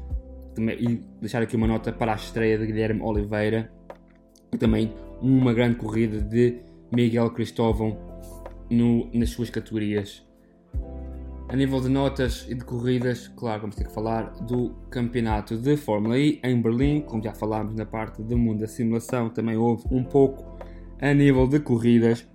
Também, 0.57 0.77
e 0.81 1.05
deixar 1.21 1.43
aqui 1.43 1.55
uma 1.55 1.67
nota 1.67 1.93
para 1.93 2.13
a 2.13 2.17
estreia 2.17 2.59
de 2.59 2.67
Guilherme 2.67 3.03
Oliveira. 3.03 3.71
E 4.53 4.57
também 4.59 4.93
uma 5.21 5.53
grande 5.53 5.77
corrida 5.77 6.21
de 6.21 6.57
Miguel 6.91 7.31
Cristóvão 7.31 7.97
no, 8.71 9.09
nas 9.13 9.31
suas 9.31 9.51
categorias. 9.51 10.27
A 11.49 11.55
nível 11.55 11.81
de 11.81 11.89
notas 11.89 12.45
e 12.49 12.55
de 12.55 12.65
corridas, 12.65 13.29
claro, 13.29 13.61
vamos 13.61 13.77
ter 13.77 13.85
que 13.85 13.93
falar 13.93 14.33
do 14.43 14.71
campeonato 14.91 15.57
de 15.57 15.77
Fórmula 15.77 16.19
E 16.19 16.41
em 16.43 16.61
Berlim, 16.61 17.03
como 17.03 17.23
já 17.23 17.33
falámos 17.33 17.75
na 17.77 17.87
parte 17.87 18.21
do 18.21 18.37
mundo 18.37 18.61
da 18.61 18.67
simulação, 18.67 19.31
também 19.31 19.57
houve 19.57 19.85
um 19.91 20.03
pouco 20.03 20.59
a 21.01 21.15
nível 21.15 21.47
de 21.47 21.61
corridas. 21.61 22.27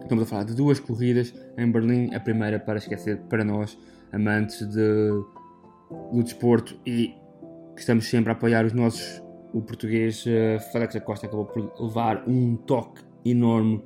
Estamos 0.00 0.24
a 0.24 0.26
falar 0.26 0.44
de 0.44 0.54
duas 0.54 0.80
corridas 0.80 1.34
em 1.58 1.70
Berlim, 1.70 2.14
a 2.14 2.20
primeira 2.20 2.58
para 2.58 2.78
esquecer 2.78 3.18
para 3.28 3.44
nós, 3.44 3.76
amantes 4.10 4.66
de, 4.66 5.10
do 6.10 6.22
desporto 6.22 6.78
e 6.86 7.14
estamos 7.80 8.06
sempre 8.06 8.30
a 8.30 8.32
apoiar 8.32 8.64
os 8.64 8.72
nossos. 8.72 9.22
O 9.52 9.60
português 9.60 10.24
uh, 10.26 10.60
Félix 10.70 10.94
Acosta 10.96 11.26
acabou 11.26 11.46
por 11.46 11.72
levar 11.80 12.22
um 12.28 12.56
toque 12.56 13.02
enorme 13.24 13.82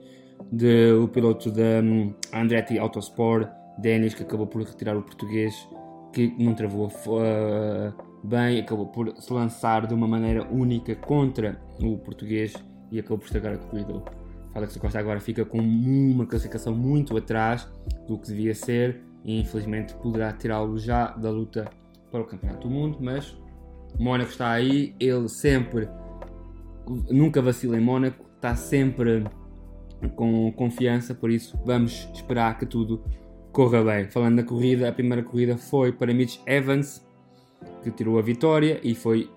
do 0.53 1.09
piloto 1.09 1.51
da 1.51 1.81
um, 1.83 2.15
Andretti 2.33 2.79
Autosport, 2.79 3.49
Denis, 3.79 4.15
que 4.15 4.23
acabou 4.23 4.47
por 4.47 4.63
retirar 4.63 4.97
o 4.97 5.03
português, 5.03 5.69
que 6.13 6.35
não 6.39 6.55
travou 6.55 6.89
uh, 6.89 8.27
bem, 8.27 8.61
acabou 8.61 8.87
por 8.87 9.15
se 9.19 9.33
lançar 9.33 9.87
de 9.87 9.95
uma 9.95 10.07
maneira 10.07 10.47
única 10.53 10.95
contra 10.95 11.61
o 11.81 11.97
português 11.99 12.53
e 12.91 12.99
acabou 12.99 13.19
por 13.19 13.25
estragar 13.25 13.55
a 13.55 13.59
corrida. 13.59 14.03
Alex 14.55 14.77
Costa 14.77 14.99
agora 14.99 15.19
fica 15.19 15.45
com 15.45 15.59
uma 15.59 16.27
classificação 16.27 16.75
muito 16.75 17.17
atrás 17.17 17.69
do 18.07 18.19
que 18.19 18.29
devia 18.29 18.55
ser 18.55 19.03
e 19.25 19.41
infelizmente 19.41 19.95
poderá 19.95 20.33
tirá-lo 20.33 20.79
já 20.79 21.09
da 21.09 21.31
luta 21.31 21.69
para 22.13 22.21
o 22.21 22.25
Campeonato 22.25 22.69
do 22.69 22.73
Mundo, 22.73 22.99
mas 23.01 23.37
Mónaco 23.99 24.31
está 24.31 24.51
aí, 24.51 24.95
ele 24.99 25.29
sempre 25.29 25.89
nunca 27.11 27.41
vacila 27.41 27.77
em 27.77 27.81
Mónaco, 27.81 28.25
está 28.37 28.55
sempre 28.55 29.25
com 30.17 30.53
confiança, 30.53 31.15
por 31.15 31.31
isso 31.31 31.59
vamos 31.65 32.09
esperar 32.13 32.59
que 32.59 32.67
tudo 32.67 33.03
corra 33.53 33.83
bem. 33.83 34.09
Falando 34.09 34.37
da 34.37 34.43
corrida, 34.43 34.89
a 34.89 34.93
primeira 34.93 35.23
corrida 35.23 35.57
foi 35.57 35.93
para 35.93 36.13
Mitch 36.13 36.39
Evans, 36.47 37.07
que 37.83 37.91
tirou 37.91 38.19
a 38.19 38.23
vitória 38.23 38.81
e 38.83 38.95
foi 38.95 39.31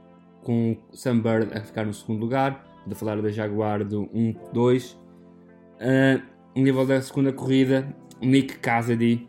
com 0.43 0.77
Sam 0.93 1.19
Bird 1.19 1.53
a 1.53 1.61
ficar 1.61 1.85
no 1.85 1.93
segundo 1.93 2.19
lugar. 2.19 2.65
De 2.85 2.95
falar 2.95 3.21
da 3.21 3.29
Jaguar 3.29 3.83
do 3.83 4.07
1-2. 4.07 4.95
Uh, 4.95 6.23
no 6.55 6.63
nível 6.63 6.85
da 6.85 7.01
segunda 7.01 7.33
corrida, 7.33 7.93
Nick 8.21 8.59
Cassidy 8.59 9.27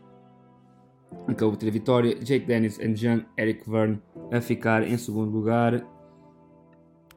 acabou 1.27 1.51
de 1.53 1.59
ter 1.59 1.67
a 1.67 1.71
vitória. 1.71 2.15
Jake 2.15 2.45
Dennis 2.45 2.79
e 2.79 2.87
John 2.93 3.21
Eric 3.37 3.69
Verne 3.69 4.01
a 4.31 4.41
ficar 4.41 4.87
em 4.87 4.97
segundo 4.97 5.31
lugar, 5.31 5.85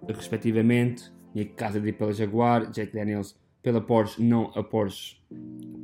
respectivamente. 0.08 1.12
Nick 1.34 1.54
Cassidy 1.54 1.92
pela 1.92 2.12
Jaguar, 2.12 2.70
Jake 2.70 2.92
Daniels 2.92 3.34
pela 3.62 3.80
Porsche, 3.80 4.22
não 4.22 4.50
a 4.54 4.62
Porsche, 4.62 5.16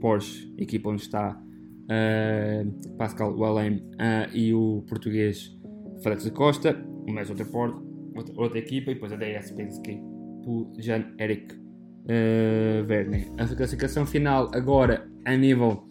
Porsche, 0.00 0.52
equipa 0.58 0.90
onde 0.90 1.02
está 1.02 1.40
uh, 1.88 2.96
Pascal 2.96 3.34
Wallem 3.36 3.76
uh, 3.94 4.34
e 4.34 4.52
o 4.52 4.84
português 4.88 5.56
Félix 6.02 6.28
Costa, 6.30 6.76
mais 7.08 7.30
outra, 7.30 7.46
outra, 7.54 8.34
outra 8.36 8.58
equipa, 8.58 8.90
e 8.90 8.94
depois 8.94 9.12
a 9.12 9.16
DS 9.16 9.52
Penske 9.52 10.00
por 10.44 10.70
Jean-Eric 10.78 11.54
uh, 11.54 12.84
Verne. 12.86 13.30
A 13.38 13.46
classificação 13.46 14.04
final 14.04 14.50
agora 14.52 15.08
a 15.24 15.36
nível 15.36 15.88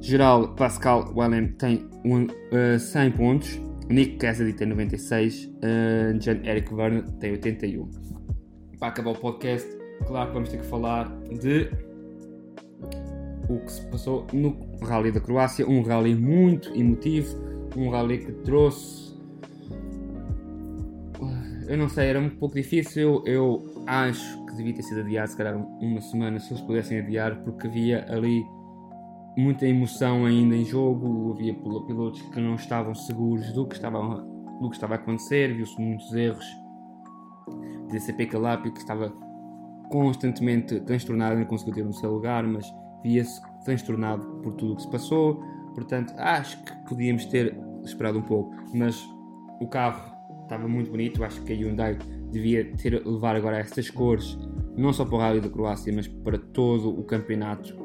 geral, 0.00 0.54
Pascal 0.54 1.12
Wallem 1.14 1.48
tem 1.52 1.88
um, 2.04 2.24
uh, 2.24 2.78
100 2.78 3.10
pontos, 3.12 3.60
Nick 3.88 4.16
Cassidy 4.16 4.52
tem 4.54 4.66
96, 4.66 5.44
uh, 5.44 6.20
Jean-Eric 6.20 6.74
Verne 6.74 7.02
tem 7.20 7.32
81. 7.32 7.90
Para 8.78 8.88
acabar 8.88 9.10
o 9.10 9.14
podcast, 9.14 9.68
claro 10.06 10.28
que 10.28 10.34
vamos 10.34 10.48
ter 10.48 10.58
que 10.58 10.66
falar 10.66 11.08
de 11.40 11.70
o 13.48 13.58
que 13.58 13.72
se 13.72 13.86
passou 13.88 14.26
no 14.32 14.56
Rally 14.82 15.12
da 15.12 15.20
Croácia, 15.20 15.68
um 15.68 15.82
rally 15.82 16.14
muito 16.14 16.74
emotivo, 16.74 17.36
um 17.76 17.90
rally 17.90 18.18
que 18.18 18.32
trouxe. 18.32 19.14
Eu 21.66 21.78
não 21.78 21.88
sei, 21.88 22.08
era 22.08 22.20
um 22.20 22.28
pouco 22.28 22.54
difícil. 22.54 23.22
Eu 23.26 23.64
acho 23.86 24.44
que 24.46 24.56
devia 24.56 24.74
ter 24.74 24.82
sido 24.82 25.00
adiado, 25.00 25.30
se 25.30 25.36
calhar 25.36 25.56
uma 25.56 26.00
semana, 26.00 26.38
se 26.38 26.52
eles 26.52 26.62
pudessem 26.62 26.98
adiar, 26.98 27.42
porque 27.42 27.66
havia 27.66 28.04
ali 28.10 28.44
muita 29.36 29.66
emoção 29.66 30.24
ainda 30.24 30.56
em 30.56 30.64
jogo. 30.64 31.32
Havia 31.32 31.54
pilotos 31.54 32.22
que 32.22 32.40
não 32.40 32.54
estavam 32.54 32.94
seguros 32.94 33.52
do 33.52 33.66
que 33.66 33.74
estava, 33.74 34.00
do 34.60 34.68
que 34.68 34.76
estava 34.76 34.94
a 34.94 34.96
acontecer, 34.96 35.54
viu-se 35.54 35.80
muitos 35.80 36.12
erros. 36.12 36.46
De 37.90 38.00
CP 38.00 38.26
Calapi 38.26 38.70
que 38.70 38.78
estava 38.78 39.12
constantemente 39.90 40.80
transtornado, 40.80 41.38
não 41.38 41.44
conseguiu 41.44 41.74
ter 41.74 41.84
no 41.84 41.92
seu 41.92 42.12
lugar, 42.12 42.44
mas 42.44 42.66
via-se 43.02 43.40
transtornado 43.64 44.26
por 44.42 44.54
tudo 44.54 44.72
o 44.72 44.76
que 44.76 44.82
se 44.82 44.90
passou. 44.90 45.42
Portanto, 45.74 46.14
acho 46.16 46.62
que 46.64 46.72
podíamos 46.88 47.26
ter 47.26 47.56
esperado 47.84 48.18
um 48.18 48.22
pouco, 48.22 48.54
mas 48.74 49.04
o 49.60 49.66
carro 49.66 50.14
estava 50.42 50.66
muito 50.66 50.90
bonito. 50.90 51.22
Acho 51.22 51.42
que 51.42 51.52
a 51.52 51.56
Hyundai 51.56 51.98
devia 52.30 52.64
ter 52.76 53.06
levar 53.06 53.36
agora 53.36 53.58
estas 53.58 53.90
cores, 53.90 54.38
não 54.76 54.92
só 54.92 55.04
para 55.04 55.14
o 55.14 55.18
Rally 55.18 55.40
da 55.40 55.48
Croácia, 55.48 55.92
mas 55.94 56.08
para 56.08 56.38
todo 56.38 56.88
o 56.98 57.04
campeonato. 57.04 57.83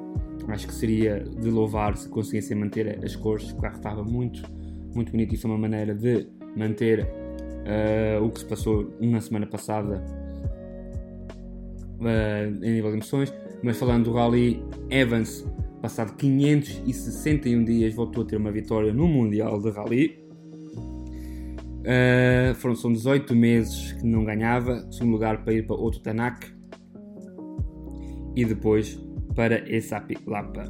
Acho 0.50 0.68
que 0.68 0.74
seria 0.74 1.20
de 1.20 1.50
louvar 1.50 1.96
se 1.96 2.10
conseguissem 2.10 2.58
manter 2.58 3.04
as 3.04 3.16
cores. 3.16 3.52
O 3.52 3.58
carro 3.58 3.78
estava 3.78 4.04
muito, 4.04 4.42
muito 4.94 5.12
bonito 5.12 5.34
e 5.34 5.38
foi 5.38 5.52
uma 5.52 5.58
maneira 5.58 5.94
de 5.94 6.28
manter 6.56 7.02
uh, 7.02 8.24
o 8.24 8.30
que 8.30 8.40
se 8.40 8.46
passou 8.46 8.92
na 9.00 9.22
semana 9.22 9.46
passada 9.46 10.04
uh, 12.00 12.66
em 12.66 12.74
nível 12.74 12.90
de 12.90 12.98
emoções. 12.98 13.34
Mas 13.62 13.78
falando 13.78 14.06
do 14.06 14.14
Rally, 14.14 14.64
Evans, 14.90 15.46
passado 15.82 16.16
561 16.16 17.64
dias, 17.64 17.94
voltou 17.94 18.24
a 18.24 18.26
ter 18.26 18.38
uma 18.38 18.52
vitória 18.52 18.94
no 18.94 19.08
Mundial 19.08 19.62
de 19.62 19.70
Rally. 19.70 20.20
Uh, 21.80 22.56
foram, 22.56 22.76
são 22.76 22.92
18 22.92 23.36
meses 23.36 23.94
que 23.94 24.06
não 24.06 24.24
ganhava, 24.24 24.86
segundo 24.92 25.14
lugar 25.14 25.44
para 25.44 25.54
ir 25.54 25.66
para 25.66 25.76
outro 25.76 26.00
Tanak 26.02 26.60
e 28.36 28.46
depois 28.46 29.00
para 29.40 29.64
Esap 29.74 30.14
Lapa. 30.28 30.70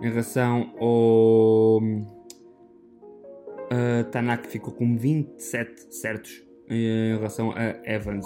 em 0.00 0.08
relação 0.08 0.74
ao 0.80 1.82
uh, 1.82 2.06
Tanak 4.10 4.48
ficou 4.48 4.72
com 4.72 4.96
27 4.96 5.94
certos 5.94 6.32
em 6.70 7.16
relação 7.16 7.52
a 7.52 7.76
Evans. 7.84 8.24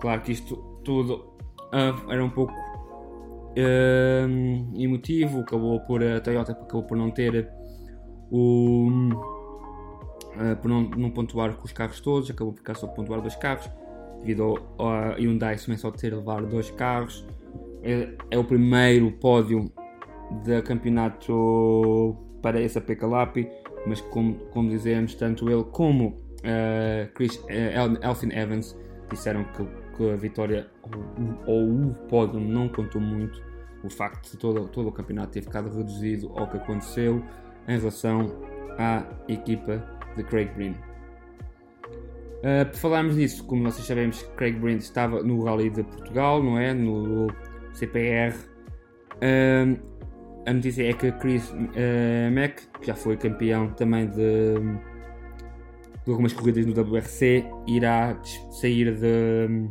Claro 0.00 0.22
que 0.22 0.30
isto 0.30 0.80
tudo 0.84 1.36
uh, 1.72 2.08
era 2.08 2.24
um 2.24 2.30
pouco 2.30 2.52
uh, 2.52 4.80
emotivo, 4.80 5.40
acabou 5.40 5.80
por 5.80 6.04
a 6.04 6.20
Toyota 6.20 6.52
acabou 6.52 6.84
por 6.84 6.96
não 6.96 7.10
ter 7.10 7.52
o 8.36 8.88
uh, 10.34 10.56
por 10.60 10.68
não, 10.68 10.82
não, 10.82 11.10
pontuar 11.10 11.54
com 11.54 11.64
os 11.64 11.72
carros 11.72 12.00
todos, 12.00 12.28
acabou 12.30 12.52
por 12.52 12.58
ficar 12.58 12.74
só 12.74 12.88
pontuar 12.88 13.20
dois 13.20 13.36
carros 13.36 13.70
devido 14.20 14.60
ao 14.78 15.14
Hyundai 15.18 15.56
também 15.56 15.76
só 15.76 15.90
ter 15.90 16.14
levar 16.14 16.42
dois 16.42 16.70
carros. 16.70 17.24
É, 17.82 18.08
é 18.30 18.38
o 18.38 18.44
primeiro 18.44 19.12
pódio 19.12 19.70
de 20.42 20.62
campeonato 20.62 22.16
para 22.40 22.60
essa 22.60 22.80
Pecalapi, 22.80 23.46
mas 23.86 24.00
como, 24.00 24.34
como 24.50 24.70
dizemos, 24.70 25.14
tanto 25.14 25.48
ele 25.50 25.64
como 25.64 26.08
uh, 26.08 27.12
Chris, 27.14 27.36
uh, 27.36 28.02
Elfin 28.02 28.32
Evans 28.32 28.74
disseram 29.10 29.44
que, 29.44 29.66
que 29.96 30.10
a 30.10 30.16
vitória 30.16 30.66
ou, 31.46 31.54
ou 31.54 31.88
o 31.90 31.94
pódio 32.08 32.40
não 32.40 32.68
contou 32.68 33.00
muito. 33.00 33.42
O 33.82 33.90
facto 33.90 34.30
de 34.30 34.38
todo, 34.38 34.66
todo 34.68 34.88
o 34.88 34.92
campeonato 34.92 35.32
ter 35.32 35.42
ficado 35.42 35.68
reduzido 35.68 36.32
ao 36.34 36.48
que 36.48 36.56
aconteceu 36.56 37.22
em 37.68 37.78
relação 37.78 38.30
à 38.78 39.04
equipa 39.28 39.82
de 40.16 40.24
Craig 40.24 40.50
Breen. 40.54 40.74
Uh, 42.44 42.66
por 42.70 42.76
falarmos 42.76 43.16
disso, 43.16 43.44
como 43.44 43.62
vocês 43.64 43.86
sabemos, 43.86 44.22
Craig 44.36 44.58
Breen 44.58 44.76
estava 44.76 45.22
no 45.22 45.42
Rally 45.42 45.70
de 45.70 45.82
Portugal, 45.82 46.42
não 46.42 46.58
é? 46.58 46.74
No 46.74 47.28
CPR. 47.72 48.34
Uh, 49.14 49.80
a 50.46 50.52
notícia 50.52 50.86
é 50.86 50.92
que 50.92 51.10
Chris 51.12 51.50
uh, 51.50 52.30
Mack, 52.34 52.66
que 52.80 52.86
já 52.86 52.94
foi 52.94 53.16
campeão 53.16 53.68
também 53.68 54.06
de, 54.08 54.54
de 56.04 56.10
algumas 56.10 56.34
corridas 56.34 56.66
no 56.66 56.78
WRC, 56.78 57.46
irá 57.66 58.20
sair 58.50 58.94
de, 58.94 59.70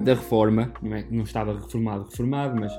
da 0.00 0.14
reforma, 0.14 0.72
não, 0.80 0.96
é? 0.96 1.06
não 1.10 1.24
estava 1.24 1.52
reformado, 1.52 2.04
reformado, 2.04 2.58
mas 2.58 2.72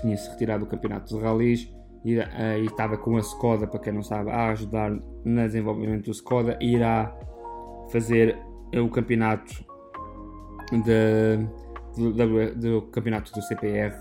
tinha-se 0.00 0.30
retirado 0.30 0.64
do 0.64 0.70
campeonato 0.70 1.16
de 1.16 1.20
rallies 1.20 1.68
e, 2.04 2.18
estava 2.64 2.96
com 2.96 3.16
a 3.16 3.20
Skoda, 3.20 3.66
para 3.66 3.80
quem 3.80 3.92
não 3.92 4.02
sabe, 4.02 4.30
a 4.30 4.50
ajudar 4.50 4.90
no 4.90 5.42
desenvolvimento 5.42 6.06
do 6.06 6.10
Skoda, 6.10 6.58
irá 6.60 7.16
fazer 7.90 8.36
o 8.74 8.88
campeonato 8.88 9.64
de, 10.72 11.38
do, 11.96 12.54
do 12.54 12.82
campeonato 12.90 13.32
do 13.32 13.42
CPR 13.42 13.94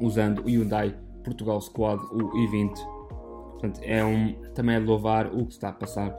usando 0.00 0.40
o 0.40 0.48
Hyundai 0.48 0.94
Portugal 1.22 1.60
Squad, 1.60 2.02
o 2.12 2.30
i20. 2.30 2.74
Portanto, 3.52 3.80
é 3.82 4.04
um, 4.04 4.34
também 4.54 4.76
é 4.76 4.80
de 4.80 4.86
louvar 4.86 5.26
o 5.26 5.46
que 5.46 5.52
está 5.52 5.68
a 5.68 5.72
passar. 5.72 6.16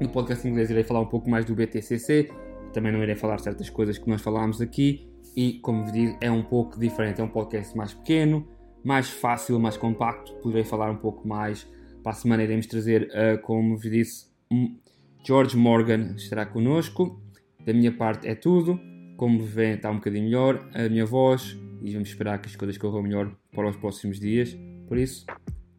No 0.00 0.08
podcast 0.08 0.46
inglês 0.46 0.70
irei 0.70 0.82
falar 0.82 1.00
um 1.00 1.06
pouco 1.06 1.30
mais 1.30 1.44
do 1.44 1.54
BTCC, 1.54 2.30
também 2.72 2.90
não 2.90 3.02
irei 3.02 3.14
falar 3.14 3.38
certas 3.38 3.70
coisas 3.70 3.98
que 3.98 4.08
nós 4.08 4.20
falámos 4.20 4.60
aqui 4.60 5.08
e, 5.36 5.54
como 5.60 5.84
vos 5.84 5.92
digo, 5.92 6.16
é 6.20 6.30
um 6.30 6.42
pouco 6.42 6.78
diferente, 6.78 7.20
é 7.20 7.24
um 7.24 7.28
podcast 7.28 7.76
mais 7.76 7.94
pequeno, 7.94 8.46
mais 8.84 9.08
fácil, 9.10 9.58
mais 9.58 9.76
compacto, 9.76 10.32
poderei 10.42 10.64
falar 10.64 10.90
um 10.90 10.96
pouco 10.96 11.26
mais. 11.26 11.66
Para 12.02 12.12
a 12.12 12.14
semana 12.14 12.42
iremos 12.42 12.66
trazer, 12.66 13.08
uh, 13.10 13.40
como 13.42 13.76
vos 13.76 13.90
disse, 13.90 14.26
um 14.50 14.76
George 15.24 15.56
Morgan 15.56 16.14
estará 16.16 16.44
connosco. 16.44 17.20
Da 17.64 17.72
minha 17.72 17.92
parte 17.92 18.26
é 18.26 18.34
tudo. 18.34 18.78
Como 19.16 19.44
vêem, 19.44 19.74
está 19.74 19.90
um 19.90 19.96
bocadinho 19.96 20.24
melhor. 20.24 20.68
A 20.74 20.88
minha 20.88 21.06
voz, 21.06 21.56
e 21.80 21.92
vamos 21.92 22.08
esperar 22.08 22.40
que 22.40 22.48
as 22.48 22.56
coisas 22.56 22.76
corram 22.76 23.02
melhor 23.02 23.32
para 23.54 23.68
os 23.68 23.76
próximos 23.76 24.18
dias. 24.18 24.56
Por 24.88 24.98
isso, 24.98 25.24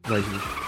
vejo-vos. 0.07 0.62